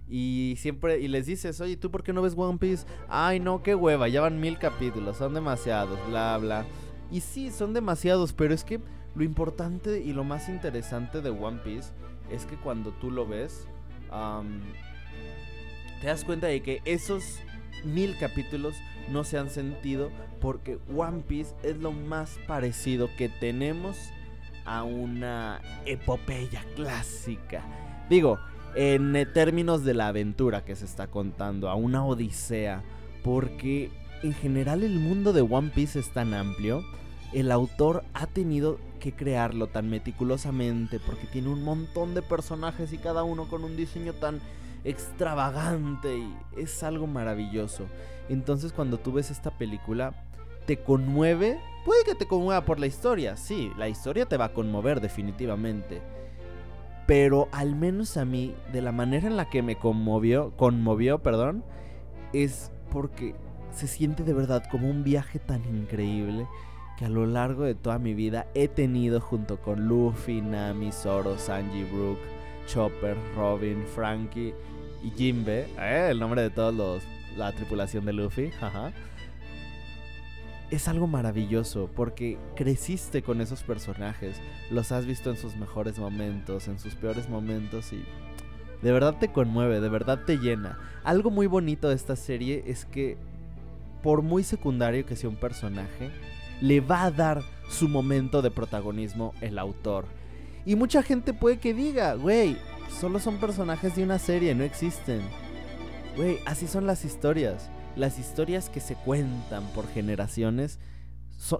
Y 0.08 0.56
siempre, 0.58 1.02
y 1.02 1.10
les 1.10 1.26
dices, 1.26 1.60
oye, 1.60 1.76
¿tú 1.76 1.92
por 1.92 2.02
qué 2.02 2.14
no 2.14 2.22
ves 2.22 2.34
One 2.38 2.60
Piece? 2.60 2.86
Ay, 3.10 3.42
no, 3.42 3.62
qué 3.62 3.76
hueva, 3.76 4.08
ya 4.08 4.22
van 4.22 4.40
mil 4.40 4.58
capítulos, 4.58 5.18
son 5.18 5.34
demasiados, 5.34 6.00
bla, 6.08 6.38
bla. 6.38 6.66
Y 7.12 7.20
sí, 7.20 7.52
son 7.52 7.74
demasiados, 7.74 8.32
pero 8.32 8.54
es 8.54 8.64
que 8.64 8.80
lo 9.16 9.24
importante 9.24 10.00
y 10.00 10.14
lo 10.14 10.24
más 10.24 10.48
interesante 10.48 11.22
de 11.22 11.30
One 11.30 11.60
Piece 11.64 11.92
es 12.32 12.46
que 12.46 12.56
cuando 12.56 12.92
tú 12.92 13.12
lo 13.12 13.28
ves, 13.28 13.68
te 16.04 16.10
das 16.10 16.26
cuenta 16.26 16.48
de 16.48 16.62
que 16.62 16.82
esos 16.84 17.40
mil 17.86 18.18
capítulos 18.18 18.76
no 19.10 19.24
se 19.24 19.38
han 19.38 19.50
sentido 19.50 20.12
porque 20.42 20.78
One 20.94 21.24
Piece 21.26 21.56
es 21.64 21.78
lo 21.78 21.94
más 21.94 22.38
parecido 22.46 23.10
que 23.16 23.30
tenemos 23.30 23.98
a 24.66 24.84
una 24.84 25.62
epopeya 25.86 26.66
clásica. 26.76 27.64
Digo, 28.10 28.38
en 28.76 29.14
términos 29.34 29.86
de 29.86 29.94
la 29.94 30.10
aventura 30.10 30.66
que 30.66 30.76
se 30.76 30.84
está 30.84 31.08
contando, 31.08 31.70
a 31.70 31.76
una 31.76 32.06
odisea, 32.06 32.84
porque 33.24 33.90
en 34.24 34.34
general 34.34 34.84
el 34.84 35.00
mundo 35.00 35.32
de 35.32 35.40
One 35.40 35.72
Piece 35.74 36.00
es 36.00 36.10
tan 36.10 36.34
amplio, 36.34 36.84
el 37.34 37.52
autor 37.52 38.04
ha 38.14 38.28
tenido 38.28 38.80
que 39.00 39.14
crearlo 39.14 39.68
tan 39.68 39.90
meticulosamente 39.90 41.00
porque 41.00 41.28
tiene 41.28 41.50
un 41.50 41.64
montón 41.64 42.14
de 42.14 42.22
personajes 42.22 42.94
y 42.94 42.98
cada 42.98 43.24
uno 43.24 43.48
con 43.50 43.64
un 43.64 43.76
diseño 43.76 44.14
tan 44.14 44.40
extravagante 44.84 46.18
y 46.18 46.34
es 46.58 46.84
algo 46.84 47.08
maravilloso. 47.08 47.86
Entonces 48.30 48.72
cuando 48.72 48.98
tú 48.98 49.14
ves 49.14 49.32
esta 49.32 49.52
película, 49.52 50.14
te 50.66 50.78
conmueve. 50.78 51.60
Puede 51.86 52.04
que 52.06 52.16
te 52.16 52.28
conmueva 52.28 52.64
por 52.64 52.80
la 52.80 52.88
historia, 52.88 53.36
sí, 53.36 53.72
la 53.78 53.90
historia 53.90 54.26
te 54.26 54.38
va 54.38 54.46
a 54.46 54.54
conmover 54.54 55.02
definitivamente. 55.02 56.02
Pero 57.06 57.50
al 57.52 57.76
menos 57.76 58.16
a 58.16 58.24
mí, 58.24 58.56
de 58.72 58.82
la 58.82 58.94
manera 58.94 59.28
en 59.28 59.36
la 59.36 59.50
que 59.50 59.62
me 59.62 59.76
conmovió, 59.76 60.56
conmovió, 60.56 61.22
perdón, 61.22 61.66
es 62.32 62.72
porque 62.90 63.36
se 63.74 63.88
siente 63.88 64.24
de 64.24 64.34
verdad 64.34 64.64
como 64.72 64.90
un 64.90 65.04
viaje 65.04 65.40
tan 65.40 65.66
increíble 65.66 66.48
que 66.98 67.06
a 67.06 67.10
lo 67.10 67.26
largo 67.26 67.64
de 67.64 67.76
toda 67.76 68.00
mi 68.00 68.14
vida 68.14 68.48
he 68.54 68.68
tenido 68.68 69.20
junto 69.20 69.58
con 69.58 69.88
Luffy, 69.88 70.42
Nami, 70.42 70.92
Zoro, 70.92 71.38
Sanji, 71.38 71.84
Brook, 71.84 72.20
Chopper, 72.68 73.18
Robin, 73.36 73.84
Frankie 73.96 74.54
y 75.04 75.10
Jimbe, 75.12 75.68
¿eh? 75.80 76.08
el 76.12 76.20
nombre 76.20 76.42
de 76.42 76.50
todos 76.50 76.74
los 76.74 77.04
la 77.38 77.52
tripulación 77.52 78.06
de 78.06 78.14
Luffy, 78.14 78.52
Es 80.70 80.88
algo 80.88 81.08
maravilloso 81.08 81.90
porque 81.96 82.38
creciste 82.56 83.22
con 83.22 83.42
esos 83.42 83.64
personajes, 83.64 84.38
los 84.72 84.92
has 84.92 85.06
visto 85.06 85.30
en 85.30 85.38
sus 85.38 85.56
mejores 85.56 86.00
momentos, 86.00 86.68
en 86.68 86.80
sus 86.80 86.96
peores 86.96 87.30
momentos 87.30 87.92
y 87.94 88.04
de 88.82 88.92
verdad 88.92 89.18
te 89.20 89.32
conmueve, 89.32 89.80
de 89.80 89.90
verdad 89.90 90.26
te 90.26 90.38
llena. 90.38 90.78
Algo 91.04 91.32
muy 91.32 91.48
bonito 91.48 91.90
de 91.90 91.96
esta 91.96 92.16
serie 92.16 92.64
es 92.68 92.86
que 92.86 93.18
por 94.02 94.22
muy 94.22 94.44
secundario 94.44 95.06
que 95.06 95.16
sea 95.16 95.30
un 95.30 95.38
personaje, 95.38 96.12
le 96.62 96.82
va 96.82 97.04
a 97.04 97.12
dar 97.12 97.42
su 97.70 97.88
momento 97.88 98.42
de 98.42 98.52
protagonismo 98.52 99.34
el 99.42 99.58
autor. 99.58 100.06
Y 100.66 100.76
mucha 100.76 101.04
gente 101.04 101.34
puede 101.34 101.58
que 101.58 101.74
diga, 101.74 102.14
güey, 102.16 102.58
solo 103.00 103.20
son 103.20 103.38
personajes 103.38 103.96
de 103.96 104.04
una 104.04 104.20
serie, 104.20 104.56
no 104.56 104.64
existen. 104.64 105.22
Güey, 106.16 106.40
así 106.46 106.68
son 106.68 106.86
las 106.86 107.06
historias. 107.06 107.70
Las 107.96 108.18
historias 108.20 108.70
que 108.70 108.80
se 108.80 108.96
cuentan 108.96 109.64
por 109.74 109.88
generaciones 109.88 110.80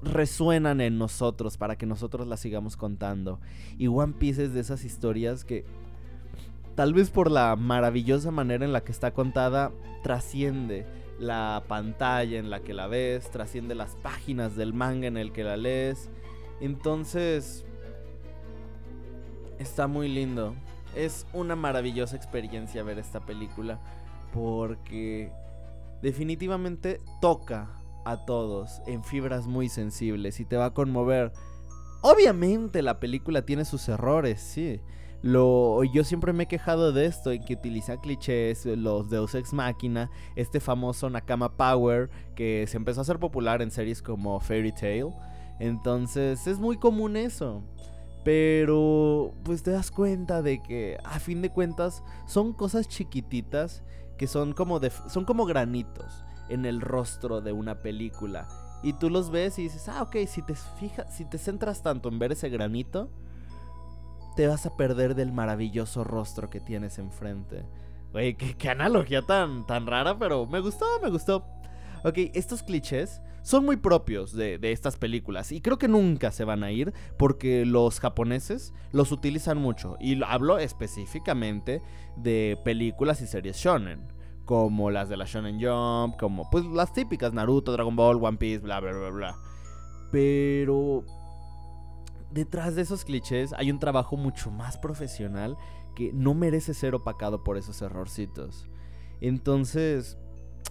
resuenan 0.04 0.82
en 0.82 0.98
nosotros 0.98 1.58
para 1.58 1.76
que 1.76 1.86
nosotros 1.86 2.28
las 2.28 2.40
sigamos 2.40 2.78
contando. 2.78 3.40
Y 3.78 3.88
One 3.88 4.14
Piece 4.18 4.46
es 4.46 4.54
de 4.54 4.62
esas 4.62 4.86
historias 4.86 5.44
que 5.44 5.66
tal 6.76 6.94
vez 6.94 7.10
por 7.10 7.30
la 7.30 7.56
maravillosa 7.56 8.32
manera 8.32 8.66
en 8.66 8.74
la 8.74 8.84
que 8.84 8.92
está 8.92 9.14
contada 9.14 9.72
trasciende 10.02 10.86
la 11.24 11.64
pantalla 11.68 12.38
en 12.38 12.50
la 12.50 12.60
que 12.60 12.74
la 12.74 12.88
ves, 12.88 13.32
trasciende 13.32 13.76
las 13.76 13.96
páginas 13.96 14.56
del 14.56 14.74
manga 14.74 15.08
en 15.08 15.18
el 15.18 15.32
que 15.32 15.44
la 15.44 15.58
lees. 15.58 16.10
Entonces, 16.62 17.66
está 19.60 19.88
muy 19.88 20.08
lindo. 20.08 20.56
Es 20.96 21.26
una 21.34 21.56
maravillosa 21.56 22.16
experiencia 22.16 22.84
ver 22.84 23.00
esta 23.00 23.22
película 23.22 23.80
porque 24.32 25.32
definitivamente 26.02 27.02
toca 27.22 27.70
a 28.06 28.26
todos 28.26 28.82
en 28.86 29.04
fibras 29.04 29.48
muy 29.48 29.70
sensibles 29.70 30.40
y 30.40 30.46
te 30.46 30.58
va 30.58 30.66
a 30.66 30.74
conmover. 30.74 31.32
Obviamente 32.02 32.82
la 32.82 33.00
película 33.00 33.46
tiene 33.46 33.66
sus 33.66 33.88
errores, 33.88 34.42
sí. 34.42 34.82
Lo, 35.24 35.86
yo 35.86 36.04
siempre 36.04 36.34
me 36.34 36.44
he 36.44 36.48
quejado 36.48 36.92
de 36.92 37.06
esto, 37.06 37.32
en 37.32 37.46
que 37.46 37.54
utiliza 37.54 37.96
clichés, 37.96 38.66
los 38.66 39.10
Deus 39.10 39.34
Ex 39.36 39.54
Machina, 39.54 40.12
este 40.36 40.60
famoso 40.60 41.10
Nakama 41.10 41.56
Power 41.56 42.10
que 42.36 42.66
se 42.68 42.76
empezó 42.76 43.00
a 43.00 43.04
hacer 43.04 43.20
popular 43.20 43.62
en 43.62 43.72
series 43.72 44.02
como 44.02 44.42
Fairy 44.42 44.74
Tail. 44.74 45.08
Entonces 45.60 46.46
es 46.46 46.60
muy 46.60 46.78
común 46.78 47.16
eso. 47.16 47.64
Pero 48.26 49.34
pues 49.44 49.64
te 49.64 49.72
das 49.72 49.92
cuenta 49.92 50.42
de 50.42 50.62
que 50.62 50.98
a 51.06 51.20
fin 51.20 51.42
de 51.42 51.50
cuentas 51.50 52.04
son 52.26 52.52
cosas 52.52 52.90
chiquititas 52.90 53.82
que 54.18 54.28
son 54.28 54.52
como, 54.52 54.82
de, 54.82 54.92
son 55.08 55.24
como 55.24 55.46
granitos 55.46 56.26
en 56.50 56.66
el 56.66 56.82
rostro 56.82 57.40
de 57.40 57.54
una 57.54 57.82
película. 57.82 58.48
Y 58.84 58.92
tú 58.92 59.10
los 59.10 59.30
ves 59.30 59.58
y 59.58 59.64
dices, 59.64 59.88
ah, 59.88 60.02
ok, 60.02 60.18
si 60.28 60.42
te 60.42 60.56
fijas, 60.56 61.16
si 61.16 61.24
te 61.24 61.38
centras 61.38 61.82
tanto 61.82 62.10
en 62.10 62.20
ver 62.20 62.34
ese 62.34 62.50
granito, 62.50 63.10
te 64.36 64.48
vas 64.48 64.66
a 64.66 64.76
perder 64.76 65.16
del 65.16 65.32
maravilloso 65.32 66.04
rostro 66.04 66.50
que 66.50 66.60
tienes 66.60 67.00
enfrente. 67.00 67.66
Oye, 68.14 68.36
qué, 68.36 68.70
analogía 68.70 69.22
tan, 69.24 69.66
tan 69.66 69.88
rara, 69.88 70.18
pero 70.18 70.46
me 70.46 70.60
gustó, 70.60 70.86
me 71.02 71.10
gustó. 71.10 71.46
Ok, 72.04 72.18
estos 72.34 72.64
clichés 72.64 73.22
son 73.42 73.66
muy 73.66 73.78
propios 73.78 74.34
de, 74.34 74.58
de, 74.58 74.72
estas 74.72 74.98
películas 74.98 75.52
y 75.52 75.62
creo 75.62 75.78
que 75.78 75.88
nunca 75.88 76.32
se 76.32 76.44
van 76.44 76.64
a 76.64 76.72
ir 76.72 76.94
porque 77.18 77.66
los 77.66 78.00
japoneses 78.00 78.74
los 78.92 79.12
utilizan 79.12 79.58
mucho. 79.58 79.98
Y 80.00 80.22
hablo 80.24 80.60
específicamente 80.60 81.82
de 82.18 82.60
películas 82.64 83.22
y 83.22 83.28
series 83.28 83.58
shonen 83.58 84.14
como 84.46 84.92
las 84.92 85.10
de 85.10 85.18
la 85.18 85.26
Shonen 85.26 85.60
Jump, 85.62 86.18
como 86.18 86.50
pues 86.50 86.66
las 86.66 86.94
típicas 86.94 87.34
Naruto, 87.34 87.72
Dragon 87.72 87.96
Ball, 87.96 88.24
One 88.24 88.38
Piece, 88.38 88.60
bla 88.60 88.80
bla 88.80 88.92
bla 88.92 89.10
bla. 89.10 89.36
Pero 90.12 91.04
detrás 92.34 92.76
de 92.76 92.82
esos 92.82 93.06
clichés 93.06 93.54
hay 93.54 93.72
un 93.72 93.80
trabajo 93.80 94.18
mucho 94.18 94.52
más 94.52 94.78
profesional 94.78 95.58
que 95.96 96.12
no 96.14 96.34
merece 96.34 96.74
ser 96.74 96.96
opacado 96.96 97.44
por 97.44 97.58
esos 97.58 97.82
errorcitos. 97.82 98.70
Entonces, 99.22 100.18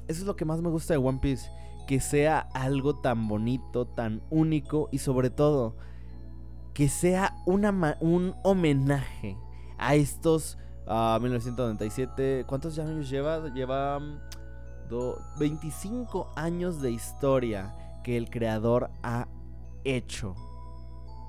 eso 0.08 0.20
es 0.20 0.26
lo 0.26 0.36
que 0.36 0.44
más 0.44 0.60
me 0.60 0.70
gusta 0.70 0.94
de 0.94 0.98
One 0.98 1.20
Piece, 1.20 1.48
que 1.86 2.00
sea 2.00 2.40
algo 2.54 2.96
tan 2.96 3.28
bonito, 3.28 3.86
tan 3.86 4.22
único 4.30 4.88
y 4.92 4.98
sobre 4.98 5.30
todo 5.30 5.76
que 6.74 6.88
sea 6.88 7.36
una 7.46 7.98
un 8.00 8.34
homenaje 8.42 9.36
a 9.78 9.94
estos 9.94 10.58
1997. 10.86 12.44
¿Cuántos 12.46 12.78
años 12.78 13.08
lleva? 13.08 13.52
Lleva 13.54 14.00
25 15.38 16.24
mm, 16.24 16.38
años 16.38 16.80
de 16.82 16.90
historia 16.90 17.74
que 18.04 18.16
el 18.16 18.30
creador 18.30 18.90
ha 19.02 19.28
hecho. 19.84 20.34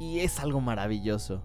Y 0.04 0.20
es 0.20 0.40
algo 0.42 0.60
maravilloso. 0.60 1.44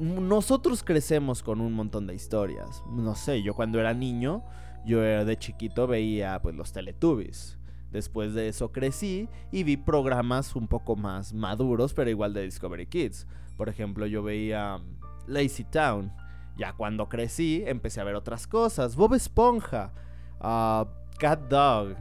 Nosotros 0.00 0.82
crecemos 0.82 1.42
con 1.42 1.60
un 1.60 1.72
montón 1.72 2.08
de 2.08 2.14
historias. 2.14 2.82
No 2.90 3.14
sé, 3.14 3.42
yo 3.42 3.54
cuando 3.54 3.78
era 3.78 3.94
niño, 3.94 4.42
yo 4.84 5.00
de 5.00 5.36
chiquito 5.38 5.86
veía 5.86 6.40
pues 6.42 6.56
los 6.56 6.72
Teletubbies. 6.72 7.58
Después 7.92 8.34
de 8.34 8.48
eso 8.48 8.72
crecí 8.72 9.28
y 9.52 9.62
vi 9.62 9.76
programas 9.76 10.56
un 10.56 10.66
poco 10.66 10.96
más 10.96 11.34
maduros, 11.34 11.94
pero 11.94 12.10
igual 12.10 12.32
de 12.32 12.42
Discovery 12.42 12.86
Kids. 12.86 13.28
Por 13.56 13.68
ejemplo, 13.68 14.06
yo 14.06 14.22
veía 14.22 14.78
mm, 14.78 14.98
Lazy 15.28 15.64
Town. 15.64 16.12
Ya 16.56 16.72
cuando 16.72 17.08
crecí, 17.08 17.62
empecé 17.66 18.00
a 18.00 18.04
ver 18.04 18.16
otras 18.16 18.46
cosas. 18.46 18.96
Bob 18.96 19.14
Esponja, 19.14 19.92
uh, 20.40 20.86
Cat 21.18 21.48
Dog. 21.48 21.96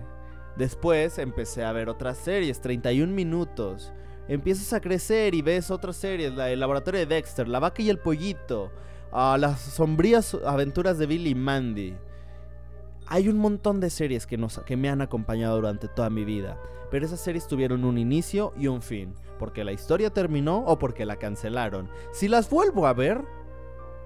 Después 0.58 1.20
empecé 1.20 1.64
a 1.64 1.72
ver 1.72 1.88
otras 1.88 2.18
series, 2.18 2.62
31 2.62 3.14
minutos. 3.14 3.94
Empiezas 4.28 4.72
a 4.74 4.80
crecer 4.80 5.34
y 5.34 5.42
ves 5.42 5.72
otras 5.72 5.98
series, 5.98 6.38
el 6.38 6.60
laboratorio 6.60 7.00
de 7.02 7.06
Dexter, 7.06 7.48
La 7.48 7.60
vaca 7.60 7.82
y 7.82 7.90
el 7.90 8.00
pollito, 8.00 8.72
uh, 9.12 9.38
las 9.38 9.60
sombrías 9.60 10.36
aventuras 10.46 10.98
de 10.98 11.06
Billy 11.08 11.32
y 11.32 11.36
Mandy. 11.36 11.96
Hay 13.08 13.28
un 13.28 13.38
montón 13.38 13.80
de 13.80 13.90
series 13.90 14.26
que, 14.26 14.38
nos, 14.38 14.60
que 14.60 14.78
me 14.78 14.90
han 14.90 15.02
acompañado 15.02 15.56
durante 15.56 15.88
toda 15.88 16.10
mi 16.10 16.24
vida, 16.24 16.58
pero 16.90 17.06
esas 17.06 17.20
series 17.20 17.48
tuvieron 17.48 17.84
un 17.84 17.98
inicio 17.98 18.54
y 18.58 18.68
un 18.68 18.82
fin, 18.82 19.16
porque 19.38 19.64
la 19.64 19.74
historia 19.74 20.12
terminó 20.12 20.60
o 20.60 20.80
porque 20.80 21.06
la 21.06 21.18
cancelaron. 21.18 21.90
Si 22.14 22.28
las 22.28 22.50
vuelvo 22.50 22.88
a 22.88 22.94
ver, 22.94 23.22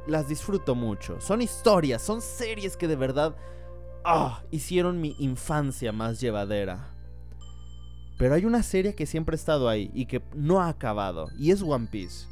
las 0.08 0.28
disfruto 0.28 0.76
mucho. 0.76 1.20
Son 1.20 1.42
historias, 1.42 2.02
son 2.02 2.22
series 2.22 2.78
que 2.78 2.88
de 2.88 2.96
verdad 2.96 3.36
ah, 4.04 4.42
hicieron 4.50 5.02
mi 5.02 5.16
infancia 5.20 5.92
más 5.92 6.20
llevadera. 6.20 6.95
Pero 8.18 8.36
hay 8.36 8.46
una 8.46 8.64
serie 8.64 8.96
que 8.96 9.06
siempre 9.06 9.34
ha 9.34 9.38
estado 9.38 9.68
ahí 9.68 9.92
y 9.94 10.06
que 10.06 10.22
no 10.34 10.62
ha 10.62 10.70
acabado, 10.70 11.28
y 11.38 11.52
es 11.52 11.62
One 11.62 11.88
Piece. 11.92 12.28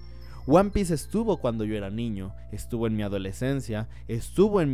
One 0.45 0.71
Piece 0.71 0.93
estuvo 0.93 1.37
cuando 1.37 1.63
yo 1.63 1.75
era 1.75 1.89
niño, 1.89 2.33
estuvo 2.51 2.87
en 2.87 2.95
mi 2.95 3.03
adolescencia, 3.03 3.87
estuvo 4.07 4.61
en, 4.61 4.71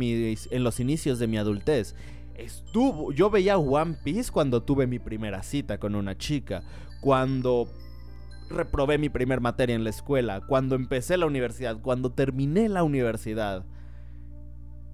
los 0.64 0.80
inicios 0.80 1.18
de 1.18 1.26
mi 1.28 1.38
adultez. 1.38 1.94
Estuvo, 2.34 3.12
yo 3.12 3.30
veía 3.30 3.58
One 3.58 3.96
Piece 4.02 4.32
cuando 4.32 4.62
tuve 4.62 4.86
mi 4.86 4.98
primera 4.98 5.42
cita 5.42 5.78
con 5.78 5.94
una 5.94 6.16
chica, 6.16 6.62
cuando 7.00 7.68
reprobé 8.48 8.98
mi 8.98 9.08
primer 9.08 9.40
materia 9.40 9.76
en 9.76 9.84
la 9.84 9.90
escuela, 9.90 10.40
cuando 10.40 10.74
empecé 10.74 11.16
la 11.16 11.26
universidad, 11.26 11.80
cuando 11.80 12.10
terminé 12.10 12.68
la 12.68 12.82
universidad. 12.82 13.64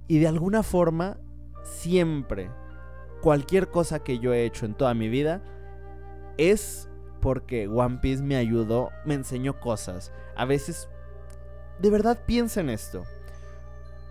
Y 0.09 0.19
de 0.19 0.29
alguna 0.29 0.63
forma, 0.63 1.19
siempre, 1.65 2.51
cualquier 3.23 3.71
cosa 3.71 4.01
que 4.01 4.19
yo 4.19 4.35
he 4.35 4.45
hecho 4.45 4.67
en 4.67 4.75
toda 4.75 4.93
mi 4.93 5.09
vida, 5.09 5.43
es 6.39 6.89
porque 7.21 7.69
One 7.69 7.99
Piece 8.01 8.23
me 8.23 8.37
ayudó, 8.37 8.91
me 9.05 9.15
enseñó 9.15 9.59
cosas. 9.59 10.13
A 10.37 10.45
veces, 10.45 10.89
de 11.79 11.91
verdad 11.91 12.19
piensen 12.27 12.71
esto. 12.71 13.05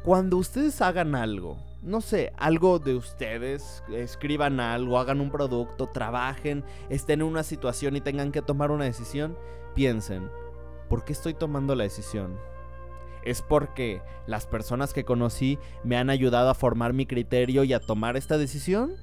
Cuando 0.04 0.38
ustedes 0.38 0.82
hagan 0.82 1.16
algo, 1.16 1.58
no 1.82 2.02
sé, 2.02 2.34
algo 2.38 2.80
de 2.80 2.96
ustedes, 2.96 3.84
escriban 3.92 4.60
algo, 4.60 5.00
hagan 5.00 5.22
un 5.22 5.32
producto, 5.32 5.88
trabajen, 5.88 6.64
estén 6.90 7.22
en 7.22 7.28
una 7.28 7.44
situación 7.44 7.96
y 7.96 8.02
tengan 8.02 8.32
que 8.32 8.42
tomar 8.42 8.72
una 8.72 8.86
decisión, 8.86 9.38
piensen, 9.76 10.30
¿por 10.90 11.06
qué 11.06 11.14
estoy 11.14 11.34
tomando 11.34 11.76
la 11.76 11.84
decisión? 11.84 12.38
¿Es 13.24 13.42
porque 13.42 14.02
las 14.28 14.46
personas 14.46 14.94
que 14.94 15.04
conocí 15.04 15.58
me 15.84 15.98
han 15.98 16.10
ayudado 16.10 16.50
a 16.50 16.56
formar 16.56 16.94
mi 16.94 17.06
criterio 17.06 17.64
y 17.64 17.74
a 17.74 17.80
tomar 17.80 18.18
esta 18.18 18.38
decisión? 18.38 18.96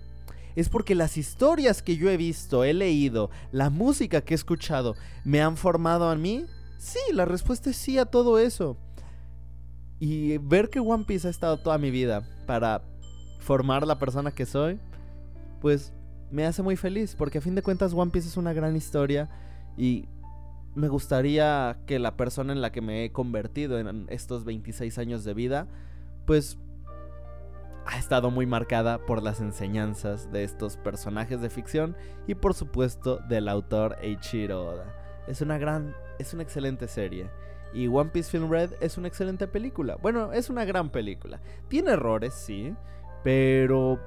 Es 0.57 0.69
porque 0.69 0.95
las 0.95 1.17
historias 1.17 1.83
que 1.83 1.97
yo 1.97 2.11
he 2.11 2.17
visto, 2.17 2.65
he 2.65 2.73
leído, 2.75 3.31
la 3.51 3.71
música 3.71 4.21
que 4.21 4.35
he 4.35 4.37
escuchado, 4.37 4.95
me 5.25 5.41
han 5.41 5.57
formado 5.57 6.09
a 6.09 6.17
mí? 6.17 6.47
Sí, 6.79 6.99
la 7.13 7.25
respuesta 7.25 7.71
es 7.71 7.77
sí 7.77 7.99
a 7.99 8.07
todo 8.07 8.39
eso. 8.39 8.77
Y 9.99 10.39
ver 10.39 10.69
que 10.69 10.81
One 10.81 11.05
Piece 11.05 11.29
ha 11.29 11.31
estado 11.31 11.59
toda 11.59 11.79
mi 11.79 11.91
vida 11.91 12.23
para 12.47 12.83
formar 13.39 13.87
la 13.87 13.99
persona 13.99 14.33
que 14.33 14.47
soy, 14.47 14.79
pues 15.61 15.93
me 16.31 16.45
hace 16.45 16.63
muy 16.63 16.77
feliz, 16.77 17.15
porque 17.15 17.39
a 17.39 17.41
fin 17.41 17.55
de 17.55 17.63
cuentas 17.63 17.93
One 17.95 18.11
Piece 18.11 18.29
es 18.29 18.37
una 18.37 18.53
gran 18.53 18.75
historia 18.75 19.29
y 19.77 20.09
me 20.75 20.89
gustaría 20.89 21.79
que 21.87 21.99
la 21.99 22.17
persona 22.17 22.53
en 22.53 22.63
la 22.63 22.73
que 22.73 22.81
me 22.81 23.05
he 23.05 23.13
convertido 23.13 23.79
en 23.79 24.07
estos 24.09 24.45
26 24.45 24.99
años 24.99 25.25
de 25.25 25.35
vida, 25.35 25.69
pues 26.27 26.59
ha 27.87 27.99
estado 27.99 28.31
muy 28.31 28.47
marcada 28.47 28.99
por 28.99 29.23
las 29.23 29.41
enseñanzas 29.41 30.31
de 30.31 30.45
estos 30.45 30.77
personajes 30.77 31.41
de 31.41 31.51
ficción 31.51 31.97
y 32.27 32.35
por 32.35 32.55
supuesto 32.55 33.19
del 33.29 33.49
autor 33.49 33.97
Eiichiro 34.01 34.67
Oda. 34.67 34.95
Es 35.27 35.41
una 35.41 35.59
gran, 35.59 35.95
es 36.19 36.33
una 36.35 36.43
excelente 36.43 36.89
serie. 36.89 37.31
Y 37.73 37.89
One 37.89 38.11
Piece 38.11 38.31
Film 38.31 38.51
Red 38.51 38.73
es 38.81 38.99
una 38.99 39.09
excelente 39.09 39.49
película. 39.49 39.97
Bueno, 39.97 40.33
es 40.33 40.51
una 40.51 40.65
gran 40.65 40.91
película. 40.91 41.41
Tiene 41.69 41.93
errores, 41.93 42.35
sí, 42.35 42.75
pero... 43.25 43.99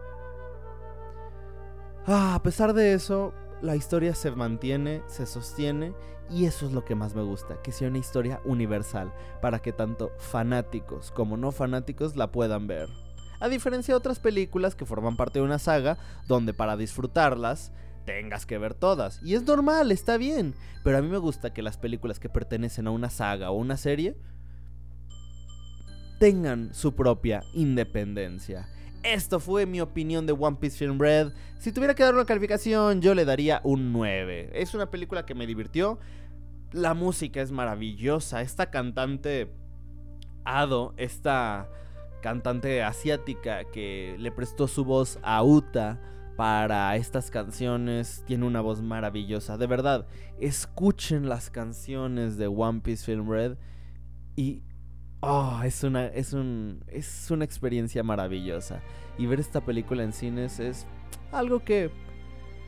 Ah, 2.06 2.36
a 2.36 2.44
pesar 2.44 2.74
de 2.74 2.94
eso, 2.94 3.34
la 3.62 3.76
historia 3.76 4.14
se 4.14 4.30
mantiene, 4.32 5.02
se 5.08 5.26
sostiene 5.26 5.96
y 6.30 6.46
eso 6.46 6.68
es 6.68 6.72
lo 6.72 6.86
que 6.86 6.96
más 6.96 7.16
me 7.16 7.24
gusta, 7.24 7.62
que 7.64 7.72
sea 7.72 7.88
una 7.88 7.98
historia 7.98 8.42
universal 8.46 9.12
para 9.42 9.60
que 9.60 9.72
tanto 9.72 10.12
fanáticos 10.18 11.12
como 11.12 11.36
no 11.36 11.52
fanáticos 11.52 12.16
la 12.16 12.32
puedan 12.32 12.68
ver. 12.68 12.90
A 13.40 13.50
diferencia 13.50 13.94
de 13.94 13.98
otras 13.98 14.20
películas 14.20 14.76
que 14.76 14.86
forman 14.86 15.18
parte 15.18 15.40
de 15.40 15.46
una 15.46 15.60
saga, 15.60 15.98
donde 16.28 16.54
para 16.54 16.78
disfrutarlas 16.78 17.72
tengas 18.06 18.46
que 18.46 18.58
ver 18.58 18.74
todas. 18.74 19.22
Y 19.24 19.34
es 19.34 19.44
normal, 19.44 19.92
está 19.92 20.18
bien. 20.18 20.54
Pero 20.84 20.98
a 20.98 21.02
mí 21.02 21.08
me 21.08 21.18
gusta 21.18 21.54
que 21.54 21.62
las 21.62 21.78
películas 21.78 22.20
que 22.20 22.30
pertenecen 22.30 22.88
a 22.88 22.92
una 22.92 23.10
saga 23.10 23.52
o 23.52 23.56
una 23.56 23.78
serie 23.78 24.16
tengan 26.20 26.74
su 26.74 26.96
propia 26.96 27.44
independencia. 27.54 28.70
Esto 29.04 29.40
fue 29.40 29.66
mi 29.66 29.82
opinión 29.82 30.26
de 30.26 30.34
One 30.34 30.58
Piece 30.60 30.78
Film 30.78 31.00
Red. 31.00 31.34
Si 31.60 31.72
tuviera 31.72 31.94
que 31.94 32.04
dar 32.04 32.16
una 32.16 32.26
calificación, 32.26 33.02
yo 33.02 33.14
le 33.14 33.26
daría 33.26 33.62
un 33.64 33.94
9. 33.94 34.52
Es 34.54 34.74
una 34.74 34.90
película 34.90 35.26
que 35.26 35.36
me 35.36 35.46
divirtió. 35.46 36.00
La 36.72 36.94
música 36.94 37.42
es 37.42 37.52
maravillosa. 37.52 38.42
Esta 38.42 38.72
cantante 38.72 39.52
Ado, 40.44 40.94
esta 40.98 41.70
cantante 42.26 42.82
asiática 42.82 43.66
que 43.66 44.16
le 44.18 44.32
prestó 44.32 44.68
su 44.68 44.84
voz 44.84 45.20
a 45.22 45.44
Uta 45.44 46.02
para 46.36 46.96
estas 46.96 47.30
canciones. 47.30 48.24
Tiene 48.26 48.48
una 48.48 48.62
voz 48.62 48.82
maravillosa. 48.82 49.60
De 49.60 49.68
verdad, 49.68 50.08
escuchen 50.40 51.30
las 51.30 51.52
canciones 51.52 52.36
de 52.38 52.48
One 52.48 52.82
Piece 52.82 53.06
Film 53.06 53.30
Red 53.30 53.58
y 54.36 54.64
oh, 55.20 55.62
es 55.64 55.84
una 55.84 56.08
es 56.08 56.34
un 56.34 56.84
es 56.88 57.30
una 57.30 57.46
experiencia 57.46 58.02
maravillosa. 58.02 58.82
Y 59.20 59.28
ver 59.28 59.40
esta 59.40 59.62
película 59.62 60.02
en 60.02 60.12
cines 60.12 60.60
es 60.60 60.88
algo 61.32 61.64
que 61.64 61.92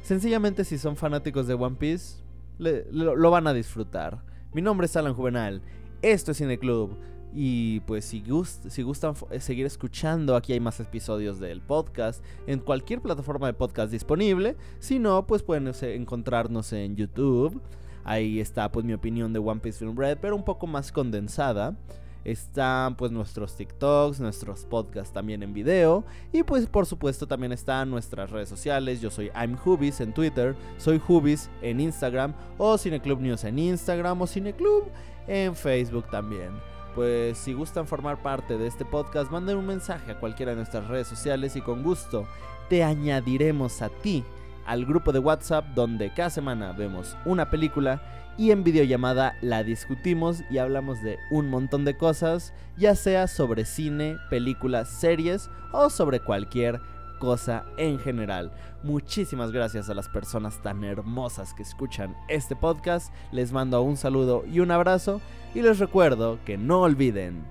sencillamente 0.03 0.65
si 0.65 0.77
son 0.77 0.95
fanáticos 0.97 1.47
de 1.47 1.55
One 1.55 1.77
Piece 1.77 2.21
lo, 2.59 3.31
van 3.31 3.47
a 3.47 3.53
disfrutar. 3.53 4.23
Mi 4.53 4.61
nombre 4.61 4.85
es 4.85 4.95
Alan 4.95 5.15
Juvenal. 5.15 5.63
Esto 6.03 6.29
es 6.29 6.37
Cine 6.37 6.59
Club. 6.59 6.95
Y 7.33 7.81
pues 7.81 8.05
si, 8.05 8.23
si 8.69 8.81
gustan 8.83 9.13
eh, 9.31 9.39
seguir 9.39 9.65
escuchando, 9.65 10.35
aquí 10.35 10.53
hay 10.53 10.59
más 10.59 10.79
episodios 10.79 11.39
del 11.39 11.61
podcast 11.61 12.23
en 12.47 12.59
cualquier 12.59 13.01
plataforma 13.01 13.47
de 13.47 13.53
podcast 13.53 13.91
disponible. 13.91 14.55
Si 14.79 14.97
no, 14.99 15.27
pues 15.27 15.43
pueden 15.43 15.71
encontrarnos 15.81 16.71
en 16.73 16.95
YouTube. 16.95 17.61
Ahí 18.03 18.39
está 18.39 18.71
pues 18.71 18.85
mi 18.85 18.93
opinión 18.93 19.33
de 19.33 19.39
One 19.39 19.59
Piece 19.59 19.79
Film 19.79 19.97
Red, 19.97 20.19
pero 20.21 20.35
un 20.35 20.45
poco 20.45 20.65
más 20.65 20.91
condensada. 20.91 21.75
Están 22.23 22.95
pues 22.97 23.11
nuestros 23.11 23.55
TikToks, 23.55 24.19
nuestros 24.19 24.65
podcasts 24.65 25.13
también 25.13 25.43
en 25.43 25.53
video. 25.53 26.05
Y 26.33 26.43
pues 26.43 26.67
por 26.67 26.85
supuesto 26.85 27.27
también 27.27 27.51
están 27.51 27.89
nuestras 27.89 28.31
redes 28.31 28.49
sociales. 28.49 28.99
Yo 29.01 29.11
soy 29.11 29.29
I'm 29.35 29.57
Hubis 29.63 30.01
en 30.01 30.13
Twitter, 30.13 30.55
soy 30.77 31.01
Hubis 31.07 31.49
en 31.61 31.79
Instagram 31.79 32.33
o 32.57 32.77
Cineclub 32.77 33.21
News 33.21 33.43
en 33.43 33.59
Instagram 33.59 34.21
o 34.21 34.27
Cineclub 34.27 34.85
en 35.27 35.55
Facebook 35.55 36.09
también 36.09 36.51
pues 36.97 37.37
si 37.37 37.53
gustan 37.53 37.85
formar 37.85 38.23
parte 38.23 38.57
de 38.57 38.65
este 38.65 38.83
podcast, 38.83 39.29
manden 39.29 39.57
un 39.57 39.67
mensaje 39.67 40.11
a 40.13 40.19
cualquiera 40.19 40.53
de 40.53 40.55
nuestras 40.55 40.87
redes 40.87 41.05
sociales 41.05 41.55
y 41.55 41.61
con 41.61 41.83
gusto 41.83 42.25
te 42.69 42.83
añadiremos 42.83 43.83
a 43.83 43.89
ti 43.89 44.23
al 44.65 44.83
grupo 44.83 45.11
de 45.11 45.19
WhatsApp 45.19 45.63
donde 45.75 46.11
cada 46.11 46.31
semana 46.31 46.71
vemos 46.71 47.15
una 47.23 47.51
película 47.51 48.01
y 48.35 48.49
en 48.49 48.63
videollamada 48.63 49.37
la 49.43 49.63
discutimos 49.63 50.41
y 50.49 50.57
hablamos 50.57 51.03
de 51.03 51.19
un 51.29 51.51
montón 51.51 51.85
de 51.85 51.95
cosas, 51.95 52.51
ya 52.77 52.95
sea 52.95 53.27
sobre 53.27 53.65
cine, 53.65 54.17
películas, 54.31 54.89
series 54.89 55.51
o 55.73 55.91
sobre 55.91 56.19
cualquier 56.19 56.81
cosa 57.19 57.65
en 57.77 57.99
general. 57.99 58.51
Muchísimas 58.83 59.51
gracias 59.51 59.89
a 59.89 59.93
las 59.93 60.09
personas 60.09 60.61
tan 60.61 60.83
hermosas 60.83 61.53
que 61.53 61.63
escuchan 61.63 62.15
este 62.27 62.55
podcast. 62.55 63.13
Les 63.31 63.51
mando 63.51 63.81
un 63.81 63.97
saludo 63.97 64.43
y 64.45 64.59
un 64.59 64.71
abrazo 64.71 65.21
y 65.53 65.61
les 65.61 65.79
recuerdo 65.79 66.39
que 66.45 66.57
no 66.57 66.81
olviden 66.81 67.43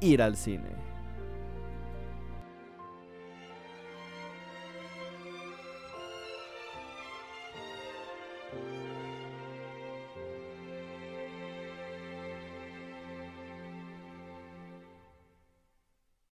ir 0.00 0.22
al 0.22 0.36
cine. 0.36 0.87